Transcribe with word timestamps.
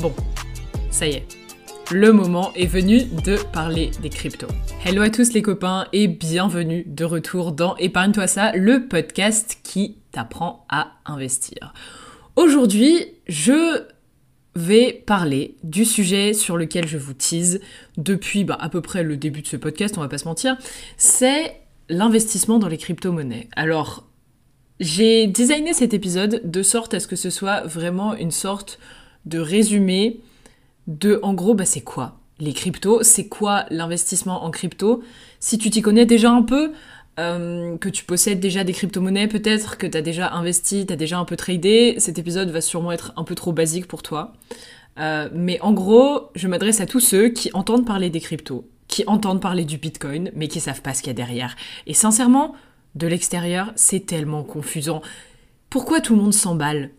Bon, 0.00 0.14
ça 0.90 1.06
y 1.06 1.10
est. 1.10 1.26
Le 1.90 2.10
moment 2.12 2.54
est 2.54 2.66
venu 2.66 3.02
de 3.04 3.36
parler 3.52 3.90
des 4.00 4.08
cryptos. 4.08 4.46
Hello 4.82 5.02
à 5.02 5.10
tous 5.10 5.34
les 5.34 5.42
copains 5.42 5.88
et 5.92 6.08
bienvenue 6.08 6.84
de 6.86 7.04
retour 7.04 7.52
dans 7.52 7.76
Épargne-toi 7.76 8.26
ça, 8.26 8.52
le 8.56 8.86
podcast 8.86 9.58
qui 9.62 9.98
t'apprend 10.10 10.64
à 10.70 10.92
investir. 11.04 11.74
Aujourd'hui, 12.36 13.08
je 13.28 13.82
vais 14.54 15.02
parler 15.06 15.56
du 15.64 15.84
sujet 15.84 16.32
sur 16.32 16.56
lequel 16.56 16.88
je 16.88 16.96
vous 16.96 17.12
tease 17.12 17.60
depuis 17.98 18.44
bah, 18.44 18.56
à 18.58 18.70
peu 18.70 18.80
près 18.80 19.02
le 19.02 19.18
début 19.18 19.42
de 19.42 19.48
ce 19.48 19.56
podcast, 19.56 19.98
on 19.98 20.00
va 20.00 20.08
pas 20.08 20.16
se 20.16 20.24
mentir, 20.24 20.56
c'est 20.96 21.60
l'investissement 21.90 22.58
dans 22.58 22.68
les 22.68 22.78
crypto-monnaies. 22.78 23.48
Alors, 23.54 24.06
j'ai 24.78 25.26
designé 25.26 25.74
cet 25.74 25.92
épisode 25.92 26.40
de 26.42 26.62
sorte 26.62 26.94
à 26.94 27.00
ce 27.00 27.06
que 27.06 27.16
ce 27.16 27.28
soit 27.28 27.66
vraiment 27.66 28.14
une 28.14 28.30
sorte 28.30 28.78
de 29.26 29.38
résumé 29.38 30.20
de, 30.86 31.20
en 31.22 31.34
gros, 31.34 31.54
bah, 31.54 31.64
c'est 31.64 31.82
quoi 31.82 32.16
les 32.40 32.54
cryptos, 32.54 33.02
c'est 33.02 33.28
quoi 33.28 33.66
l'investissement 33.70 34.44
en 34.44 34.50
crypto? 34.50 35.02
Si 35.38 35.58
tu 35.58 35.70
t'y 35.70 35.82
connais 35.82 36.06
déjà 36.06 36.30
un 36.30 36.42
peu, 36.42 36.72
euh, 37.18 37.76
que 37.76 37.88
tu 37.88 38.04
possèdes 38.04 38.40
déjà 38.40 38.64
des 38.64 38.72
crypto-monnaies 38.72 39.28
peut-être, 39.28 39.76
que 39.76 39.86
tu 39.86 39.96
as 39.96 40.02
déjà 40.02 40.32
investi, 40.32 40.86
tu 40.86 40.92
as 40.92 40.96
déjà 40.96 41.18
un 41.18 41.24
peu 41.24 41.36
tradé, 41.36 41.96
cet 41.98 42.18
épisode 42.18 42.50
va 42.50 42.60
sûrement 42.60 42.92
être 42.92 43.12
un 43.16 43.24
peu 43.24 43.34
trop 43.34 43.52
basique 43.52 43.86
pour 43.86 44.02
toi. 44.02 44.32
Euh, 44.98 45.28
mais 45.34 45.60
en 45.60 45.72
gros, 45.72 46.30
je 46.34 46.48
m'adresse 46.48 46.80
à 46.80 46.86
tous 46.86 47.00
ceux 47.00 47.28
qui 47.28 47.50
entendent 47.52 47.86
parler 47.86 48.10
des 48.10 48.20
cryptos, 48.20 48.66
qui 48.88 49.04
entendent 49.06 49.42
parler 49.42 49.64
du 49.64 49.76
Bitcoin, 49.76 50.30
mais 50.34 50.48
qui 50.48 50.60
savent 50.60 50.82
pas 50.82 50.94
ce 50.94 51.02
qu'il 51.02 51.10
y 51.10 51.10
a 51.10 51.14
derrière. 51.14 51.56
Et 51.86 51.94
sincèrement, 51.94 52.54
de 52.94 53.06
l'extérieur, 53.06 53.72
c'est 53.76 54.06
tellement 54.06 54.42
confusant. 54.42 55.02
Pourquoi 55.68 56.00
tout 56.00 56.16
le 56.16 56.22
monde 56.22 56.34
s'emballe? 56.34 56.90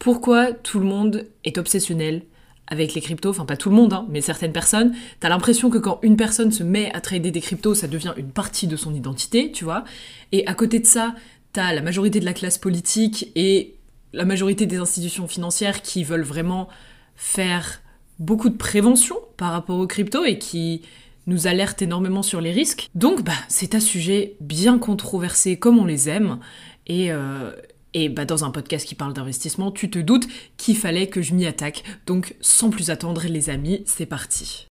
Pourquoi 0.00 0.52
tout 0.52 0.80
le 0.80 0.86
monde 0.86 1.26
est 1.44 1.58
obsessionnel 1.58 2.22
avec 2.66 2.94
les 2.94 3.02
cryptos, 3.02 3.28
enfin 3.28 3.44
pas 3.44 3.56
tout 3.56 3.68
le 3.68 3.76
monde, 3.76 3.92
hein, 3.92 4.06
mais 4.08 4.22
certaines 4.22 4.52
personnes, 4.52 4.94
t'as 5.18 5.28
l'impression 5.28 5.68
que 5.68 5.76
quand 5.76 5.98
une 6.02 6.16
personne 6.16 6.50
se 6.52 6.62
met 6.62 6.90
à 6.94 7.00
trader 7.00 7.30
des 7.30 7.40
cryptos, 7.40 7.74
ça 7.74 7.86
devient 7.86 8.14
une 8.16 8.30
partie 8.30 8.66
de 8.66 8.76
son 8.76 8.94
identité, 8.94 9.52
tu 9.52 9.64
vois. 9.64 9.84
Et 10.32 10.46
à 10.46 10.54
côté 10.54 10.78
de 10.78 10.86
ça, 10.86 11.14
t'as 11.52 11.74
la 11.74 11.82
majorité 11.82 12.18
de 12.18 12.24
la 12.24 12.32
classe 12.32 12.56
politique 12.56 13.30
et 13.34 13.74
la 14.14 14.24
majorité 14.24 14.64
des 14.64 14.78
institutions 14.78 15.28
financières 15.28 15.82
qui 15.82 16.02
veulent 16.02 16.22
vraiment 16.22 16.68
faire 17.14 17.82
beaucoup 18.18 18.48
de 18.48 18.56
prévention 18.56 19.16
par 19.36 19.52
rapport 19.52 19.78
aux 19.78 19.86
cryptos 19.86 20.24
et 20.24 20.38
qui 20.38 20.80
nous 21.26 21.46
alertent 21.46 21.82
énormément 21.82 22.22
sur 22.22 22.40
les 22.40 22.52
risques. 22.52 22.88
Donc 22.94 23.22
bah 23.22 23.32
c'est 23.48 23.74
un 23.74 23.80
sujet 23.80 24.36
bien 24.40 24.78
controversé 24.78 25.58
comme 25.58 25.78
on 25.78 25.84
les 25.84 26.08
aime 26.08 26.38
et, 26.86 27.12
euh, 27.12 27.52
et 27.94 28.08
bah, 28.08 28.24
dans 28.24 28.44
un 28.44 28.50
podcast 28.50 28.86
qui 28.86 28.94
parle 28.94 29.12
d'investissement, 29.12 29.70
tu 29.70 29.90
te 29.90 29.98
doutes 29.98 30.26
qu'il 30.56 30.76
fallait 30.76 31.08
que 31.08 31.22
je 31.22 31.34
m'y 31.34 31.46
attaque. 31.46 31.82
Donc 32.06 32.34
sans 32.40 32.70
plus 32.70 32.90
attendre 32.90 33.22
les 33.28 33.50
amis, 33.50 33.82
c'est 33.86 34.06
parti. 34.06 34.68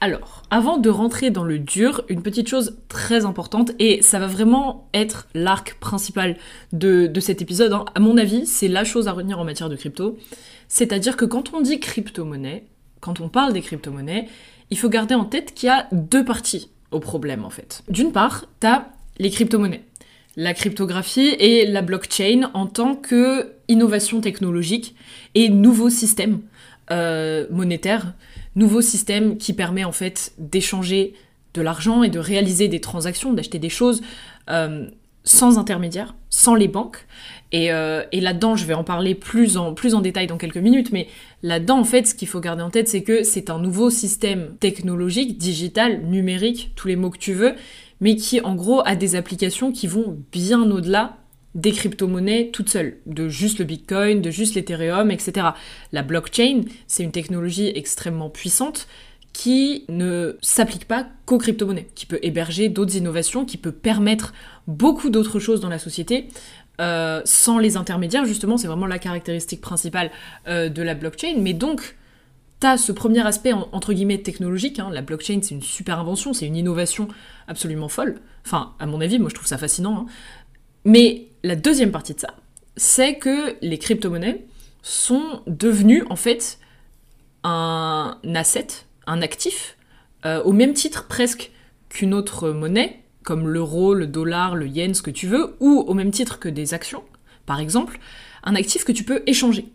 Alors, 0.00 0.42
avant 0.50 0.78
de 0.78 0.88
rentrer 0.90 1.30
dans 1.30 1.42
le 1.42 1.58
dur, 1.58 2.04
une 2.08 2.22
petite 2.22 2.48
chose 2.48 2.78
très 2.88 3.24
importante, 3.24 3.72
et 3.80 4.00
ça 4.00 4.20
va 4.20 4.28
vraiment 4.28 4.88
être 4.94 5.26
l'arc 5.34 5.76
principal 5.80 6.36
de, 6.72 7.10
cet 7.18 7.42
épisode, 7.42 7.72
hein. 7.72 7.84
à 7.96 8.00
mon 8.00 8.16
avis, 8.16 8.46
c'est 8.46 8.68
la 8.68 8.84
chose 8.84 9.08
à 9.08 9.12
retenir 9.12 9.40
en 9.40 9.44
matière 9.44 9.68
de 9.68 9.74
crypto, 9.74 10.16
c'est-à-dire 10.68 11.16
que 11.16 11.24
quand 11.24 11.52
on 11.52 11.60
dit 11.60 11.80
crypto-monnaie, 11.80 12.64
quand 13.00 13.20
on 13.20 13.28
parle 13.28 13.52
des 13.52 13.60
crypto-monnaies, 13.60 14.28
il 14.70 14.78
faut 14.78 14.88
garder 14.88 15.16
en 15.16 15.24
tête 15.24 15.52
qu'il 15.52 15.66
y 15.66 15.70
a 15.70 15.88
deux 15.90 16.24
parties 16.24 16.70
au 16.90 17.00
problème 17.00 17.44
en 17.44 17.50
fait. 17.50 17.82
D'une 17.88 18.12
part, 18.12 18.46
t'as 18.60 18.86
les 19.18 19.30
crypto-monnaies, 19.30 19.84
la 20.36 20.54
cryptographie 20.54 21.34
et 21.38 21.66
la 21.66 21.82
blockchain 21.82 22.50
en 22.54 22.66
tant 22.66 22.94
que 22.94 23.52
innovation 23.68 24.20
technologique 24.20 24.94
et 25.34 25.48
nouveau 25.48 25.90
système 25.90 26.40
euh, 26.90 27.46
monétaire, 27.50 28.14
nouveau 28.56 28.80
système 28.80 29.36
qui 29.36 29.52
permet 29.52 29.84
en 29.84 29.92
fait 29.92 30.32
d'échanger 30.38 31.14
de 31.54 31.62
l'argent 31.62 32.02
et 32.02 32.08
de 32.08 32.18
réaliser 32.18 32.68
des 32.68 32.80
transactions, 32.80 33.32
d'acheter 33.32 33.58
des 33.58 33.68
choses 33.68 34.00
euh, 34.48 34.88
sans 35.24 35.58
intermédiaire, 35.58 36.14
sans 36.30 36.54
les 36.54 36.68
banques. 36.68 37.06
Et, 37.52 37.72
euh, 37.72 38.02
et 38.12 38.20
là-dedans, 38.20 38.56
je 38.56 38.64
vais 38.66 38.74
en 38.74 38.84
parler 38.84 39.14
plus 39.14 39.56
en, 39.56 39.72
plus 39.74 39.94
en 39.94 40.00
détail 40.00 40.26
dans 40.26 40.36
quelques 40.36 40.58
minutes, 40.58 40.92
mais 40.92 41.08
là-dedans, 41.42 41.78
en 41.78 41.84
fait, 41.84 42.06
ce 42.06 42.14
qu'il 42.14 42.28
faut 42.28 42.40
garder 42.40 42.62
en 42.62 42.70
tête, 42.70 42.88
c'est 42.88 43.02
que 43.02 43.22
c'est 43.22 43.50
un 43.50 43.58
nouveau 43.58 43.90
système 43.90 44.56
technologique, 44.60 45.38
digital, 45.38 46.02
numérique, 46.02 46.72
tous 46.76 46.88
les 46.88 46.96
mots 46.96 47.10
que 47.10 47.18
tu 47.18 47.32
veux, 47.32 47.54
mais 48.00 48.16
qui, 48.16 48.40
en 48.40 48.54
gros, 48.54 48.82
a 48.84 48.96
des 48.96 49.16
applications 49.16 49.72
qui 49.72 49.86
vont 49.86 50.18
bien 50.30 50.70
au-delà 50.70 51.16
des 51.54 51.72
crypto-monnaies 51.72 52.50
toutes 52.52 52.68
seules, 52.68 52.98
de 53.06 53.28
juste 53.28 53.58
le 53.58 53.64
Bitcoin, 53.64 54.20
de 54.20 54.30
juste 54.30 54.54
l'Ethereum, 54.54 55.10
etc. 55.10 55.48
La 55.92 56.02
blockchain, 56.02 56.62
c'est 56.86 57.02
une 57.02 57.10
technologie 57.10 57.72
extrêmement 57.74 58.28
puissante 58.30 58.86
qui 59.32 59.84
ne 59.88 60.36
s'applique 60.40 60.86
pas 60.86 61.06
qu'aux 61.26 61.38
crypto-monnaies, 61.38 61.88
qui 61.94 62.06
peut 62.06 62.18
héberger 62.22 62.68
d'autres 62.68 62.96
innovations, 62.96 63.44
qui 63.44 63.56
peut 63.56 63.72
permettre 63.72 64.32
beaucoup 64.66 65.10
d'autres 65.10 65.38
choses 65.38 65.60
dans 65.60 65.68
la 65.68 65.78
société. 65.78 66.28
Euh, 66.80 67.22
sans 67.24 67.58
les 67.58 67.76
intermédiaires, 67.76 68.24
justement, 68.24 68.56
c'est 68.56 68.68
vraiment 68.68 68.86
la 68.86 68.98
caractéristique 68.98 69.60
principale 69.60 70.10
euh, 70.46 70.68
de 70.68 70.82
la 70.82 70.94
blockchain. 70.94 71.34
Mais 71.38 71.52
donc, 71.52 71.96
tu 72.60 72.66
as 72.66 72.76
ce 72.76 72.92
premier 72.92 73.26
aspect, 73.26 73.52
entre 73.52 73.92
guillemets, 73.92 74.18
technologique. 74.18 74.78
Hein. 74.78 74.90
La 74.92 75.02
blockchain, 75.02 75.40
c'est 75.42 75.54
une 75.54 75.62
super 75.62 75.98
invention, 75.98 76.32
c'est 76.32 76.46
une 76.46 76.56
innovation 76.56 77.08
absolument 77.48 77.88
folle. 77.88 78.20
Enfin, 78.46 78.74
à 78.78 78.86
mon 78.86 79.00
avis, 79.00 79.18
moi, 79.18 79.28
je 79.28 79.34
trouve 79.34 79.46
ça 79.46 79.58
fascinant. 79.58 79.96
Hein. 79.96 80.06
Mais 80.84 81.28
la 81.42 81.56
deuxième 81.56 81.90
partie 81.90 82.14
de 82.14 82.20
ça, 82.20 82.34
c'est 82.76 83.18
que 83.18 83.56
les 83.60 83.78
crypto-monnaies 83.78 84.46
sont 84.82 85.42
devenues, 85.46 86.04
en 86.10 86.16
fait, 86.16 86.58
un 87.42 88.18
asset, 88.34 88.68
un 89.06 89.20
actif, 89.20 89.76
euh, 90.26 90.42
au 90.42 90.52
même 90.52 90.74
titre 90.74 91.06
presque 91.08 91.50
qu'une 91.88 92.14
autre 92.14 92.50
monnaie, 92.50 93.00
comme 93.28 93.46
l'euro, 93.46 93.92
le 93.92 94.06
dollar, 94.06 94.56
le 94.56 94.66
yen, 94.66 94.94
ce 94.94 95.02
que 95.02 95.10
tu 95.10 95.26
veux, 95.26 95.54
ou 95.60 95.84
au 95.86 95.92
même 95.92 96.10
titre 96.10 96.38
que 96.38 96.48
des 96.48 96.72
actions, 96.72 97.04
par 97.44 97.60
exemple, 97.60 98.00
un 98.42 98.54
actif 98.54 98.84
que 98.84 98.92
tu 98.92 99.04
peux 99.04 99.22
échanger 99.26 99.66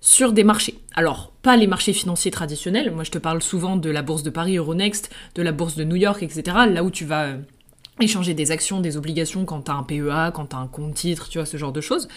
sur 0.00 0.32
des 0.32 0.42
marchés. 0.42 0.80
Alors, 0.96 1.32
pas 1.42 1.56
les 1.56 1.68
marchés 1.68 1.92
financiers 1.92 2.32
traditionnels, 2.32 2.90
moi 2.90 3.04
je 3.04 3.12
te 3.12 3.18
parle 3.18 3.40
souvent 3.40 3.76
de 3.76 3.88
la 3.88 4.02
bourse 4.02 4.24
de 4.24 4.30
Paris, 4.30 4.56
Euronext, 4.56 5.14
de 5.36 5.42
la 5.42 5.52
bourse 5.52 5.76
de 5.76 5.84
New 5.84 5.94
York, 5.94 6.24
etc., 6.24 6.42
là 6.68 6.82
où 6.82 6.90
tu 6.90 7.04
vas 7.04 7.26
euh, 7.26 7.38
échanger 8.00 8.34
des 8.34 8.50
actions, 8.50 8.80
des 8.80 8.96
obligations 8.96 9.44
quand 9.44 9.62
tu 9.62 9.70
as 9.70 9.74
un 9.74 9.84
PEA, 9.84 10.32
quand 10.34 10.46
tu 10.46 10.56
as 10.56 10.58
un 10.58 10.66
compte 10.66 10.94
titre, 10.94 11.28
tu 11.28 11.38
vois, 11.38 11.46
ce 11.46 11.56
genre 11.56 11.72
de 11.72 11.80
choses. 11.80 12.08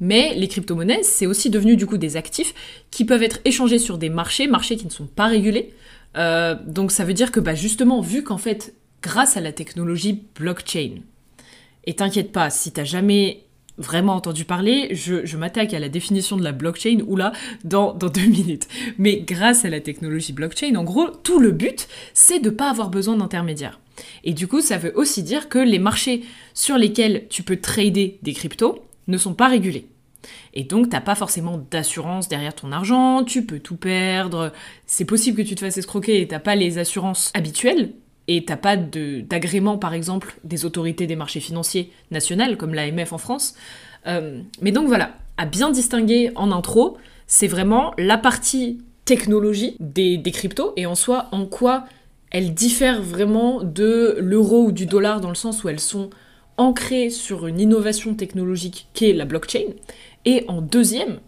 Mais 0.00 0.32
les 0.36 0.48
crypto-monnaies, 0.48 1.02
c'est 1.02 1.26
aussi 1.26 1.50
devenu 1.50 1.76
du 1.76 1.84
coup 1.84 1.98
des 1.98 2.16
actifs 2.16 2.54
qui 2.90 3.04
peuvent 3.04 3.22
être 3.22 3.40
échangés 3.44 3.78
sur 3.78 3.98
des 3.98 4.08
marchés, 4.08 4.46
marchés 4.46 4.76
qui 4.76 4.86
ne 4.86 4.90
sont 4.90 5.06
pas 5.06 5.26
régulés. 5.26 5.74
Euh, 6.16 6.56
donc 6.66 6.92
ça 6.92 7.04
veut 7.04 7.12
dire 7.12 7.30
que 7.30 7.40
bah, 7.40 7.54
justement, 7.54 8.00
vu 8.00 8.24
qu'en 8.24 8.38
fait 8.38 8.74
grâce 9.04 9.36
à 9.36 9.42
la 9.42 9.52
technologie 9.52 10.24
blockchain. 10.34 11.02
Et 11.84 11.94
t'inquiète 11.94 12.32
pas, 12.32 12.48
si 12.48 12.72
t'as 12.72 12.84
jamais 12.84 13.44
vraiment 13.76 14.14
entendu 14.14 14.46
parler, 14.46 14.94
je, 14.94 15.36
m'attaque 15.36 15.74
à 15.74 15.78
la 15.78 15.90
définition 15.90 16.38
de 16.38 16.42
la 16.42 16.52
blockchain, 16.52 17.00
ou 17.06 17.16
là, 17.16 17.32
dans, 17.64 17.92
deux 17.92 18.08
minutes. 18.26 18.66
Mais 18.96 19.20
grâce 19.20 19.66
à 19.66 19.68
la 19.68 19.80
technologie 19.80 20.32
blockchain, 20.32 20.74
en 20.76 20.84
gros, 20.84 21.08
tout 21.10 21.38
le 21.38 21.50
but, 21.50 21.86
c'est 22.14 22.38
de 22.38 22.48
pas 22.48 22.70
avoir 22.70 22.88
besoin 22.88 23.16
d'intermédiaires. 23.16 23.78
Et 24.24 24.32
du 24.32 24.48
coup, 24.48 24.62
ça 24.62 24.78
veut 24.78 24.96
aussi 24.96 25.22
dire 25.22 25.50
que 25.50 25.58
les 25.58 25.78
marchés 25.78 26.24
sur 26.54 26.78
lesquels 26.78 27.26
tu 27.28 27.42
peux 27.42 27.60
trader 27.60 28.18
des 28.22 28.32
cryptos 28.32 28.82
ne 29.06 29.18
sont 29.18 29.34
pas 29.34 29.48
régulés. 29.48 29.86
Et 30.54 30.64
donc, 30.64 30.88
t'as 30.88 31.02
pas 31.02 31.14
forcément 31.14 31.58
d'assurance 31.70 32.28
derrière 32.28 32.54
ton 32.54 32.72
argent, 32.72 33.22
tu 33.22 33.44
peux 33.44 33.58
tout 33.58 33.76
perdre, 33.76 34.52
c'est 34.86 35.04
possible 35.04 35.36
que 35.36 35.46
tu 35.46 35.54
te 35.54 35.60
fasses 35.60 35.76
escroquer 35.76 36.22
et 36.22 36.28
t'as 36.28 36.38
pas 36.38 36.54
les 36.54 36.78
assurances 36.78 37.30
habituelles, 37.34 37.92
et 38.28 38.44
t'as 38.44 38.56
pas 38.56 38.76
d'agrément, 38.76 39.78
par 39.78 39.94
exemple, 39.94 40.38
des 40.44 40.64
autorités 40.64 41.06
des 41.06 41.16
marchés 41.16 41.40
financiers 41.40 41.92
nationales, 42.10 42.56
comme 42.56 42.74
l'AMF 42.74 43.12
en 43.12 43.18
France. 43.18 43.54
Euh, 44.06 44.40
mais 44.60 44.72
donc 44.72 44.86
voilà, 44.86 45.12
à 45.36 45.46
bien 45.46 45.70
distinguer 45.70 46.30
en 46.34 46.50
intro, 46.52 46.96
c'est 47.26 47.46
vraiment 47.46 47.92
la 47.98 48.18
partie 48.18 48.82
technologie 49.04 49.76
des, 49.80 50.16
des 50.16 50.30
cryptos, 50.30 50.72
et 50.76 50.86
en 50.86 50.94
soi, 50.94 51.28
en 51.32 51.46
quoi 51.46 51.84
elles 52.30 52.54
diffèrent 52.54 53.02
vraiment 53.02 53.62
de 53.62 54.16
l'euro 54.18 54.64
ou 54.64 54.72
du 54.72 54.86
dollar, 54.86 55.20
dans 55.20 55.28
le 55.28 55.34
sens 55.34 55.62
où 55.62 55.68
elles 55.68 55.80
sont 55.80 56.10
ancrées 56.56 57.10
sur 57.10 57.46
une 57.46 57.60
innovation 57.60 58.14
technologique 58.14 58.88
qu'est 58.94 59.12
la 59.12 59.24
blockchain, 59.24 59.72
et 60.24 60.44
en 60.48 60.62
deuxième, 60.62 61.20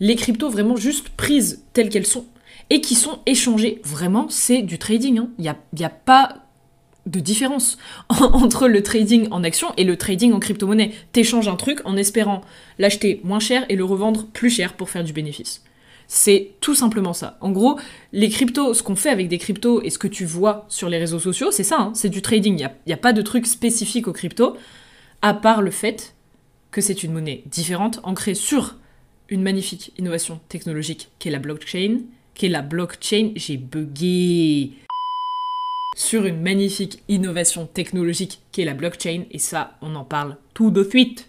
les 0.00 0.16
cryptos 0.16 0.48
vraiment 0.48 0.76
juste 0.76 1.10
prises 1.10 1.64
telles 1.72 1.90
qu'elles 1.90 2.06
sont, 2.06 2.24
et 2.70 2.80
qui 2.80 2.94
sont 2.94 3.18
échangés. 3.26 3.80
Vraiment, 3.84 4.28
c'est 4.30 4.62
du 4.62 4.78
trading. 4.78 5.18
Hein. 5.18 5.28
Il 5.38 5.54
n'y 5.76 5.84
a, 5.84 5.90
pas 5.90 6.36
de 7.06 7.20
différence 7.20 7.78
entre 8.08 8.68
le 8.68 8.82
trading 8.82 9.28
en 9.30 9.42
action 9.42 9.72
et 9.76 9.84
le 9.84 9.96
trading 9.96 10.32
en 10.32 10.38
crypto-monnaie. 10.38 10.92
T'échanges 11.12 11.48
un 11.48 11.56
truc 11.56 11.80
en 11.84 11.96
espérant 11.96 12.42
l'acheter 12.78 13.20
moins 13.24 13.40
cher 13.40 13.66
et 13.68 13.76
le 13.76 13.84
revendre 13.84 14.26
plus 14.26 14.50
cher 14.50 14.74
pour 14.74 14.88
faire 14.88 15.04
du 15.04 15.12
bénéfice. 15.12 15.64
C'est 16.06 16.54
tout 16.60 16.74
simplement 16.74 17.12
ça. 17.12 17.38
En 17.40 17.52
gros, 17.52 17.78
les 18.12 18.28
cryptos, 18.28 18.74
ce 18.74 18.82
qu'on 18.82 18.96
fait 18.96 19.10
avec 19.10 19.28
des 19.28 19.38
cryptos 19.38 19.80
et 19.82 19.90
ce 19.90 19.98
que 19.98 20.08
tu 20.08 20.24
vois 20.24 20.66
sur 20.68 20.88
les 20.88 20.98
réseaux 20.98 21.20
sociaux, 21.20 21.52
c'est 21.52 21.62
ça, 21.62 21.76
hein. 21.80 21.92
c'est 21.94 22.08
du 22.08 22.20
trading. 22.20 22.54
Il 22.54 22.56
n'y 22.88 22.92
a, 22.92 22.96
a, 22.96 22.98
pas 22.98 23.12
de 23.12 23.22
truc 23.22 23.46
spécifique 23.46 24.08
aux 24.08 24.12
cryptos, 24.12 24.56
à 25.22 25.34
part 25.34 25.62
le 25.62 25.70
fait 25.70 26.14
que 26.72 26.80
c'est 26.80 27.04
une 27.04 27.12
monnaie 27.12 27.42
différente, 27.46 28.00
ancrée 28.02 28.34
sur 28.34 28.76
une 29.28 29.42
magnifique 29.42 29.92
innovation 29.98 30.40
technologique 30.48 31.10
qui 31.20 31.28
est 31.28 31.32
la 31.32 31.38
blockchain, 31.38 32.00
qui 32.34 32.46
est 32.46 32.50
la 32.50 32.62
blockchain, 32.62 33.32
j'ai 33.36 33.56
bugué 33.56 34.72
sur 35.96 36.24
une 36.24 36.40
magnifique 36.40 37.02
innovation 37.08 37.66
technologique 37.66 38.40
qui 38.52 38.62
est 38.62 38.64
la 38.64 38.74
blockchain, 38.74 39.24
et 39.30 39.38
ça, 39.38 39.76
on 39.82 39.94
en 39.94 40.04
parle 40.04 40.36
tout 40.54 40.70
de 40.70 40.84
suite. 40.84 41.26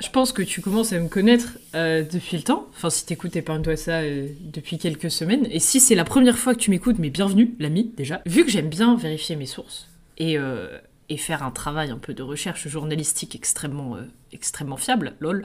Je 0.00 0.10
pense 0.10 0.32
que 0.32 0.42
tu 0.42 0.62
commences 0.62 0.94
à 0.94 0.98
me 0.98 1.08
connaître 1.08 1.58
euh, 1.74 2.02
depuis 2.02 2.38
le 2.38 2.42
temps. 2.42 2.68
Enfin, 2.70 2.88
si 2.88 3.04
t'écoutes 3.04 3.36
Épargne-toi 3.36 3.76
ça 3.76 3.98
euh, 3.98 4.28
depuis 4.40 4.78
quelques 4.78 5.10
semaines. 5.10 5.46
Et 5.50 5.60
si 5.60 5.78
c'est 5.78 5.94
la 5.94 6.04
première 6.04 6.38
fois 6.38 6.54
que 6.54 6.60
tu 6.60 6.70
m'écoutes, 6.70 6.98
mais 6.98 7.10
bienvenue, 7.10 7.54
l'ami, 7.58 7.92
déjà. 7.98 8.22
Vu 8.24 8.44
que 8.44 8.50
j'aime 8.50 8.70
bien 8.70 8.96
vérifier 8.96 9.36
mes 9.36 9.44
sources 9.44 9.88
et, 10.16 10.38
euh, 10.38 10.78
et, 11.08 11.16
faire 11.16 11.42
un 11.42 11.50
travail 11.50 11.90
un 11.90 11.98
peu 11.98 12.14
de 12.14 12.22
recherche 12.22 12.68
journalistique 12.68 13.34
extrêmement, 13.34 13.96
extrêmement 14.32 14.76
fiable, 14.76 15.14
lol, 15.20 15.44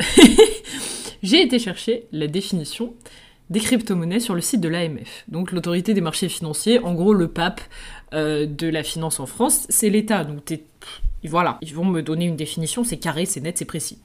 j'ai 1.22 1.42
été 1.42 1.58
chercher 1.58 2.06
la 2.12 2.26
définition 2.26 2.94
des 3.50 3.60
crypto-monnaies 3.60 4.20
sur 4.20 4.34
le 4.34 4.40
site 4.40 4.60
de 4.60 4.68
l'AMF, 4.68 5.24
donc 5.28 5.52
l'autorité 5.52 5.94
des 5.94 6.00
marchés 6.00 6.28
financiers, 6.28 6.78
en 6.78 6.94
gros 6.94 7.12
le 7.12 7.28
pape 7.28 7.60
de 8.12 8.68
la 8.68 8.82
finance 8.82 9.20
en 9.20 9.26
France, 9.26 9.66
c'est 9.68 9.90
l'État, 9.90 10.24
donc 10.24 10.44
t'es 10.44 10.64
voilà, 11.28 11.58
ils 11.62 11.74
vont 11.74 11.84
me 11.84 12.02
donner 12.02 12.26
une 12.26 12.36
définition, 12.36 12.84
c'est 12.84 12.96
carré, 12.96 13.26
c'est 13.26 13.40
net, 13.40 13.58
c'est 13.58 13.64
précis. 13.64 13.98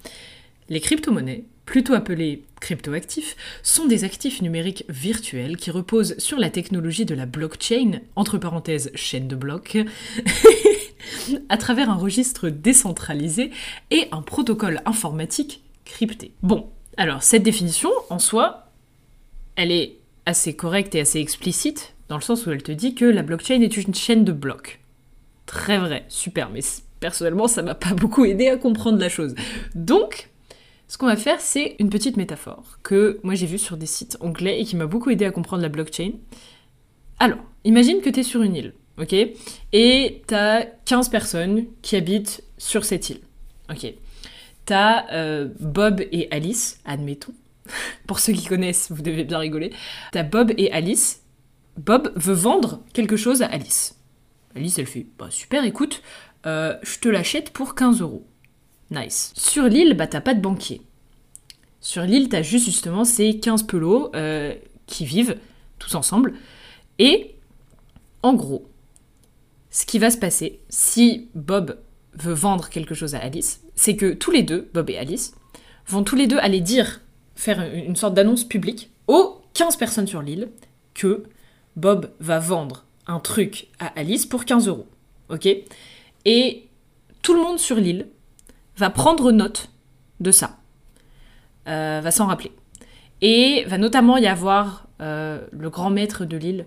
Les 0.69 0.79
crypto-monnaies, 0.79 1.45
plutôt 1.65 1.93
appelées 1.93 2.43
crypto-actifs, 2.59 3.35
sont 3.63 3.85
des 3.85 4.03
actifs 4.03 4.41
numériques 4.41 4.85
virtuels 4.89 5.57
qui 5.57 5.71
reposent 5.71 6.17
sur 6.17 6.37
la 6.37 6.49
technologie 6.49 7.05
de 7.05 7.15
la 7.15 7.25
blockchain, 7.25 8.01
entre 8.15 8.37
parenthèses 8.37 8.91
chaîne 8.93 9.27
de 9.27 9.35
blocs, 9.35 9.77
à 11.49 11.57
travers 11.57 11.89
un 11.89 11.95
registre 11.95 12.49
décentralisé 12.49 13.51
et 13.91 14.07
un 14.11 14.21
protocole 14.21 14.81
informatique 14.85 15.63
crypté. 15.85 16.31
Bon, 16.41 16.67
alors 16.97 17.23
cette 17.23 17.43
définition, 17.43 17.89
en 18.09 18.19
soi, 18.19 18.71
elle 19.55 19.71
est 19.71 19.97
assez 20.25 20.55
correcte 20.55 20.95
et 20.95 21.01
assez 21.01 21.19
explicite, 21.19 21.95
dans 22.09 22.15
le 22.15 22.21
sens 22.21 22.45
où 22.45 22.51
elle 22.51 22.63
te 22.63 22.71
dit 22.71 22.95
que 22.95 23.05
la 23.05 23.23
blockchain 23.23 23.61
est 23.61 23.77
une 23.77 23.95
chaîne 23.95 24.25
de 24.25 24.31
blocs. 24.31 24.81
Très 25.45 25.77
vrai, 25.77 26.05
super, 26.09 26.49
mais 26.49 26.61
personnellement, 26.99 27.47
ça 27.47 27.61
m'a 27.61 27.75
pas 27.75 27.93
beaucoup 27.95 28.25
aidé 28.25 28.47
à 28.49 28.57
comprendre 28.57 28.99
la 28.99 29.09
chose. 29.09 29.35
Donc, 29.75 30.29
ce 30.87 30.97
qu'on 30.97 31.05
va 31.05 31.15
faire, 31.17 31.41
c'est 31.41 31.75
une 31.79 31.89
petite 31.89 32.17
métaphore 32.17 32.79
que 32.83 33.19
moi 33.23 33.35
j'ai 33.35 33.45
vue 33.45 33.57
sur 33.57 33.77
des 33.77 33.85
sites 33.85 34.17
anglais 34.21 34.61
et 34.61 34.65
qui 34.65 34.75
m'a 34.75 34.85
beaucoup 34.85 35.09
aidé 35.09 35.25
à 35.25 35.31
comprendre 35.31 35.61
la 35.61 35.69
blockchain. 35.69 36.11
Alors, 37.19 37.39
imagine 37.63 38.01
que 38.01 38.09
tu 38.09 38.21
es 38.21 38.23
sur 38.23 38.41
une 38.41 38.55
île, 38.55 38.73
ok 38.99 39.13
Et 39.73 40.21
tu 40.27 40.33
as 40.33 40.65
15 40.85 41.09
personnes 41.09 41.65
qui 41.81 41.95
habitent 41.95 42.43
sur 42.57 42.85
cette 42.85 43.09
île, 43.09 43.19
ok 43.69 43.93
T'as 44.65 45.09
euh, 45.13 45.47
Bob 45.61 46.01
et 46.11 46.27
Alice, 46.29 46.81
admettons. 46.83 47.33
Pour 48.07 48.19
ceux 48.19 48.33
qui 48.33 48.45
connaissent, 48.45 48.91
vous 48.91 49.01
devez 49.01 49.23
bien 49.23 49.37
rigoler. 49.37 49.71
T'as 50.11 50.23
Bob 50.23 50.51
et 50.57 50.71
Alice. 50.73 51.21
Bob 51.77 52.11
veut 52.17 52.33
vendre 52.33 52.81
quelque 52.91 53.15
chose 53.15 53.41
à 53.41 53.45
Alice. 53.45 53.95
Alice, 54.55 54.77
elle 54.77 54.87
fait 54.87 55.05
bah, 55.17 55.27
super, 55.29 55.63
écoute, 55.63 56.01
euh, 56.45 56.75
je 56.83 56.99
te 56.99 57.07
l'achète 57.07 57.51
pour 57.51 57.75
15 57.75 58.01
euros. 58.01 58.25
Nice. 58.91 59.31
Sur 59.37 59.65
l'île, 59.65 59.93
bah 59.93 60.07
t'as 60.07 60.21
pas 60.21 60.33
de 60.33 60.41
banquier. 60.41 60.81
Sur 61.79 62.03
l'île, 62.03 62.27
t'as 62.27 62.41
juste 62.41 62.65
justement 62.65 63.05
ces 63.05 63.39
15 63.39 63.63
pelots 63.63 64.11
euh, 64.15 64.53
qui 64.85 65.05
vivent 65.05 65.37
tous 65.79 65.95
ensemble. 65.95 66.33
Et 66.99 67.35
en 68.23 68.33
gros, 68.33 68.67
ce 69.77 69.85
qui 69.85 69.99
va 69.99 70.09
se 70.09 70.17
passer 70.17 70.59
si 70.69 71.29
Bob 71.35 71.77
veut 72.13 72.33
vendre 72.33 72.67
quelque 72.69 72.95
chose 72.95 73.13
à 73.13 73.19
Alice, 73.19 73.61
c'est 73.75 73.95
que 73.95 74.11
tous 74.11 74.31
les 74.31 74.41
deux, 74.41 74.71
Bob 74.73 74.89
et 74.89 74.97
Alice, 74.97 75.35
vont 75.85 76.03
tous 76.03 76.15
les 76.15 76.25
deux 76.25 76.39
aller 76.39 76.61
dire, 76.61 77.01
faire 77.35 77.61
une 77.61 77.95
sorte 77.95 78.15
d'annonce 78.15 78.43
publique 78.43 78.89
aux 79.05 79.39
15 79.53 79.75
personnes 79.75 80.07
sur 80.07 80.23
l'île 80.23 80.49
que 80.95 81.25
Bob 81.75 82.09
va 82.19 82.39
vendre 82.39 82.85
un 83.05 83.19
truc 83.19 83.67
à 83.77 83.85
Alice 83.99 84.25
pour 84.25 84.45
15 84.45 84.67
euros. 84.67 84.87
Ok? 85.29 85.47
Et 86.25 86.67
tout 87.21 87.35
le 87.35 87.39
monde 87.43 87.59
sur 87.59 87.75
l'île 87.75 88.07
va 88.77 88.89
prendre 88.89 89.31
note 89.31 89.69
de 90.19 90.31
ça, 90.31 90.57
euh, 91.67 92.01
va 92.03 92.09
s'en 92.09 92.25
rappeler. 92.25 92.51
Et 93.21 93.63
va 93.67 93.77
notamment 93.77 94.17
y 94.17 94.25
avoir 94.25 94.87
euh, 95.01 95.45
le 95.51 95.69
grand 95.69 95.91
maître 95.91 96.25
de 96.25 96.35
l'île. 96.35 96.65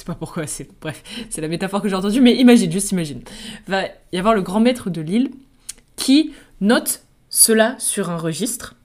Sais 0.00 0.06
pas 0.06 0.14
pourquoi, 0.14 0.46
c'est 0.46 0.66
bref, 0.80 1.02
c'est 1.28 1.42
la 1.42 1.48
métaphore 1.48 1.82
que 1.82 1.88
j'ai 1.90 1.94
entendue, 1.94 2.22
mais 2.22 2.34
imagine, 2.34 2.72
juste 2.72 2.90
imagine. 2.90 3.20
Va 3.68 3.82
y 4.14 4.16
avoir 4.16 4.32
le 4.32 4.40
grand 4.40 4.58
maître 4.58 4.88
de 4.88 5.02
l'île 5.02 5.30
qui 5.94 6.32
note 6.62 7.02
cela 7.28 7.78
sur 7.78 8.08
un 8.08 8.16
registre, 8.16 8.76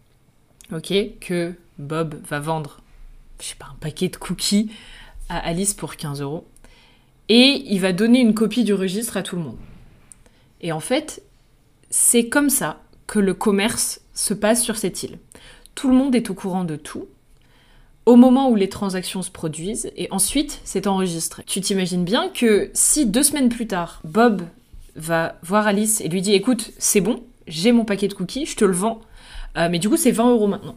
ok, 0.74 0.94
que 1.22 1.54
Bob 1.80 2.16
va 2.28 2.42
vendre, 2.42 2.82
je 3.40 3.46
sais 3.46 3.56
pas, 3.56 3.68
un 3.72 3.78
paquet 3.80 4.10
de 4.10 4.18
cookies 4.18 4.70
à 5.30 5.38
Alice 5.38 5.74
pour 5.74 5.96
15 5.96 6.20
euros 6.20 6.46
et 7.30 7.64
il 7.66 7.80
va 7.80 7.94
donner 7.94 8.20
une 8.20 8.34
copie 8.34 8.66
du 8.66 8.74
registre 8.74 9.16
à 9.16 9.24
tout 9.24 9.38
le 9.38 9.44
monde. 9.44 9.58
Et 10.60 10.74
en 10.74 10.82
fait, 10.82 11.24
c'est 11.92 12.28
comme 12.28 12.50
ça 12.50 12.82
que 13.08 13.20
le 13.20 13.34
commerce 13.34 14.02
se 14.14 14.34
passe 14.34 14.62
sur 14.62 14.76
cette 14.76 15.02
île. 15.02 15.18
Tout 15.76 15.88
le 15.88 15.96
monde 15.96 16.14
est 16.14 16.30
au 16.30 16.34
courant 16.34 16.66
de 16.66 16.76
tout 16.76 17.08
au 18.06 18.16
moment 18.16 18.50
où 18.50 18.56
les 18.56 18.70
transactions 18.70 19.22
se 19.22 19.32
produisent 19.32 19.92
et 19.96 20.08
ensuite 20.12 20.62
c'est 20.64 20.88
enregistré. 20.88 21.44
Tu 21.46 21.62
t'imagines 21.62 22.04
bien 22.04 22.30
que 22.30 22.70
si 22.74 23.06
deux 23.06 23.24
semaines 23.24 23.50
plus 23.50 23.68
tard, 23.68 24.02
Bob 24.04 24.44
va 24.96 25.36
voir 25.44 25.68
Alice 25.68 26.02
et 26.02 26.08
lui 26.08 26.22
dit 26.22 26.34
écoute, 26.34 26.72
c'est 26.78 27.02
bon, 27.02 27.24
j'ai 27.48 27.72
mon 27.72 27.86
paquet 27.86 28.08
de 28.08 28.14
cookies, 28.14 28.46
je 28.46 28.56
te 28.56 28.66
le 28.66 28.74
vends, 28.74 29.02
euh, 29.58 29.68
mais 29.70 29.80
du 29.80 29.90
coup 29.90 29.98
c'est 29.98 30.12
20 30.12 30.32
euros 30.32 30.48
maintenant. 30.48 30.76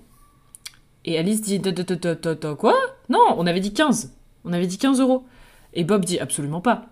Et 1.04 1.18
Alice 1.18 1.40
dit 1.40 1.60
quoi? 2.58 2.74
Non, 3.08 3.34
on 3.36 3.46
avait 3.46 3.60
dit 3.60 3.72
15. 3.72 4.14
On 4.44 4.52
avait 4.52 4.66
dit 4.66 4.78
15 4.78 5.00
euros. 5.00 5.24
Et 5.72 5.84
Bob 5.84 6.04
dit 6.04 6.18
absolument 6.18 6.60
pas. 6.60 6.86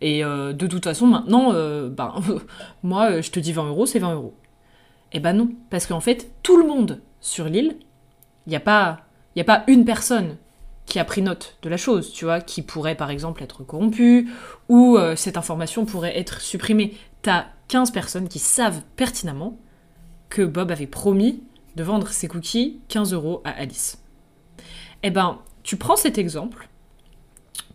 Et 0.00 0.24
euh, 0.24 0.52
de 0.52 0.66
toute 0.66 0.84
façon, 0.84 1.06
maintenant, 1.06 1.52
euh, 1.52 1.88
ben, 1.88 2.14
moi, 2.82 3.20
je 3.20 3.30
te 3.30 3.40
dis 3.40 3.52
20 3.52 3.68
euros, 3.68 3.86
c'est 3.86 3.98
20 3.98 4.14
euros. 4.14 4.34
Eh 5.12 5.20
ben 5.20 5.32
non, 5.32 5.50
parce 5.70 5.86
qu'en 5.86 6.00
fait, 6.00 6.30
tout 6.42 6.56
le 6.58 6.66
monde 6.66 7.00
sur 7.20 7.46
l'île, 7.46 7.76
il 8.46 8.50
n'y 8.50 8.56
a, 8.56 8.60
pas, 8.60 9.05
a 9.40 9.44
pas 9.44 9.64
une 9.66 9.84
personne 9.84 10.36
qui 10.86 10.98
a 10.98 11.04
pris 11.04 11.20
note 11.20 11.56
de 11.62 11.68
la 11.68 11.76
chose, 11.76 12.12
tu 12.12 12.24
vois, 12.24 12.40
qui 12.40 12.62
pourrait 12.62 12.94
par 12.94 13.10
exemple 13.10 13.42
être 13.42 13.64
corrompue, 13.64 14.28
ou 14.68 14.96
cette 15.16 15.36
information 15.36 15.84
pourrait 15.84 16.16
être 16.16 16.40
supprimée. 16.40 16.94
T'as 17.22 17.46
15 17.68 17.90
personnes 17.90 18.28
qui 18.28 18.38
savent 18.38 18.82
pertinemment 18.94 19.58
que 20.28 20.42
Bob 20.42 20.70
avait 20.70 20.86
promis 20.86 21.42
de 21.76 21.82
vendre 21.82 22.08
ses 22.08 22.28
cookies 22.28 22.78
15 22.88 23.12
euros 23.12 23.42
à 23.44 23.50
Alice. 23.50 23.98
Eh 25.02 25.10
ben, 25.10 25.38
tu 25.62 25.76
prends 25.76 25.96
cet 25.96 26.18
exemple, 26.18 26.68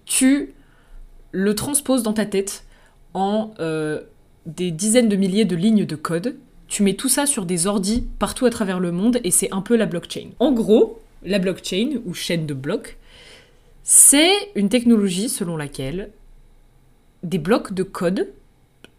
tu 0.06 0.53
le 1.32 1.56
transposes 1.56 2.03
dans 2.03 2.13
ta 2.13 2.25
tête 2.25 2.65
en 3.13 3.53
euh, 3.60 4.01
des 4.46 4.72
dizaines 4.72 5.10
de 5.10 5.15
milliers 5.15 5.46
de 5.46 5.56
lignes 5.56 5.86
de 5.86 5.96
code. 5.96 6.38
Tu 6.68 6.84
mets 6.84 6.96
tout 6.96 7.10
ça 7.10 7.25
sur 7.25 7.46
des 7.46 7.68
ordis 7.68 8.08
partout 8.18 8.46
à 8.46 8.50
travers 8.50 8.80
le 8.80 8.91
monde 8.91 9.20
et 9.24 9.32
c'est 9.32 9.51
un 9.53 9.62
peu 9.62 9.75
la 9.75 9.86
blockchain. 9.86 10.30
En 10.39 10.51
gros, 10.51 11.00
la 11.23 11.39
blockchain, 11.39 12.01
ou 12.05 12.13
chaîne 12.13 12.45
de 12.45 12.53
blocs, 12.53 12.97
c'est 13.83 14.33
une 14.55 14.69
technologie 14.69 15.29
selon 15.29 15.57
laquelle 15.57 16.11
des 17.23 17.37
blocs 17.37 17.73
de 17.73 17.83
code, 17.83 18.29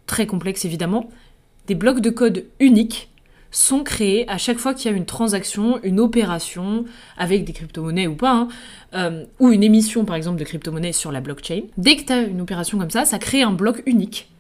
très 0.07 0.27
complexes 0.27 0.65
évidemment, 0.65 1.11
des 1.67 1.75
blocs 1.75 2.01
de 2.01 2.11
code 2.11 2.45
uniques 2.61 3.09
sont 3.51 3.85
créés 3.85 4.29
à 4.29 4.39
chaque 4.39 4.59
fois 4.59 4.75
qu'il 4.75 4.91
y 4.91 4.95
a 4.95 4.97
une 4.97 5.05
transaction, 5.05 5.79
une 5.83 6.01
opération 6.01 6.85
avec 7.17 7.45
des 7.45 7.53
crypto-monnaies 7.53 8.07
ou 8.07 8.17
pas, 8.17 8.33
hein, 8.33 8.49
euh, 8.95 9.25
ou 9.39 9.51
une 9.51 9.63
émission 9.63 10.05
par 10.05 10.17
exemple 10.17 10.39
de 10.39 10.45
crypto-monnaies 10.45 10.93
sur 10.93 11.13
la 11.13 11.21
blockchain. 11.21 11.63
Dès 11.77 11.97
que 11.97 12.03
tu 12.03 12.13
as 12.13 12.23
une 12.23 12.41
opération 12.41 12.79
comme 12.79 12.91
ça, 12.91 13.05
ça 13.05 13.19
crée 13.19 13.43
un 13.43 13.53
bloc 13.53 13.83
unique, 13.87 14.31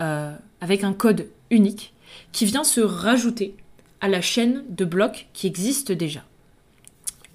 euh, 0.00 0.34
avec 0.60 0.84
un 0.84 0.92
code 0.92 1.28
unique, 1.50 1.94
qui 2.32 2.44
vient 2.44 2.64
se 2.64 2.80
rajouter 2.80 3.56
à 4.00 4.08
la 4.08 4.20
chaîne 4.20 4.64
de 4.68 4.84
blocs 4.84 5.28
qui 5.32 5.46
existe 5.46 5.90
déjà. 5.90 6.22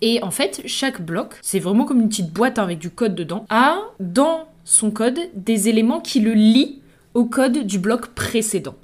Et 0.02 0.22
en 0.22 0.32
fait, 0.32 0.62
chaque 0.66 1.02
bloc, 1.02 1.36
c'est 1.42 1.60
vraiment 1.60 1.86
comme 1.86 2.02
une 2.02 2.10
petite 2.10 2.32
boîte 2.32 2.60
avec 2.60 2.80
du 2.80 2.90
code 2.90 3.16
dedans, 3.16 3.46
a 3.50 3.80
dans 4.00 4.48
son 4.64 4.92
code 4.92 5.20
des 5.34 5.70
éléments 5.70 6.02
qui 6.02 6.20
le 6.20 6.34
lient 6.34 6.82
au 7.14 7.26
code 7.26 7.66
du 7.66 7.80
bloc 7.80 8.08
précédent. 8.08 8.76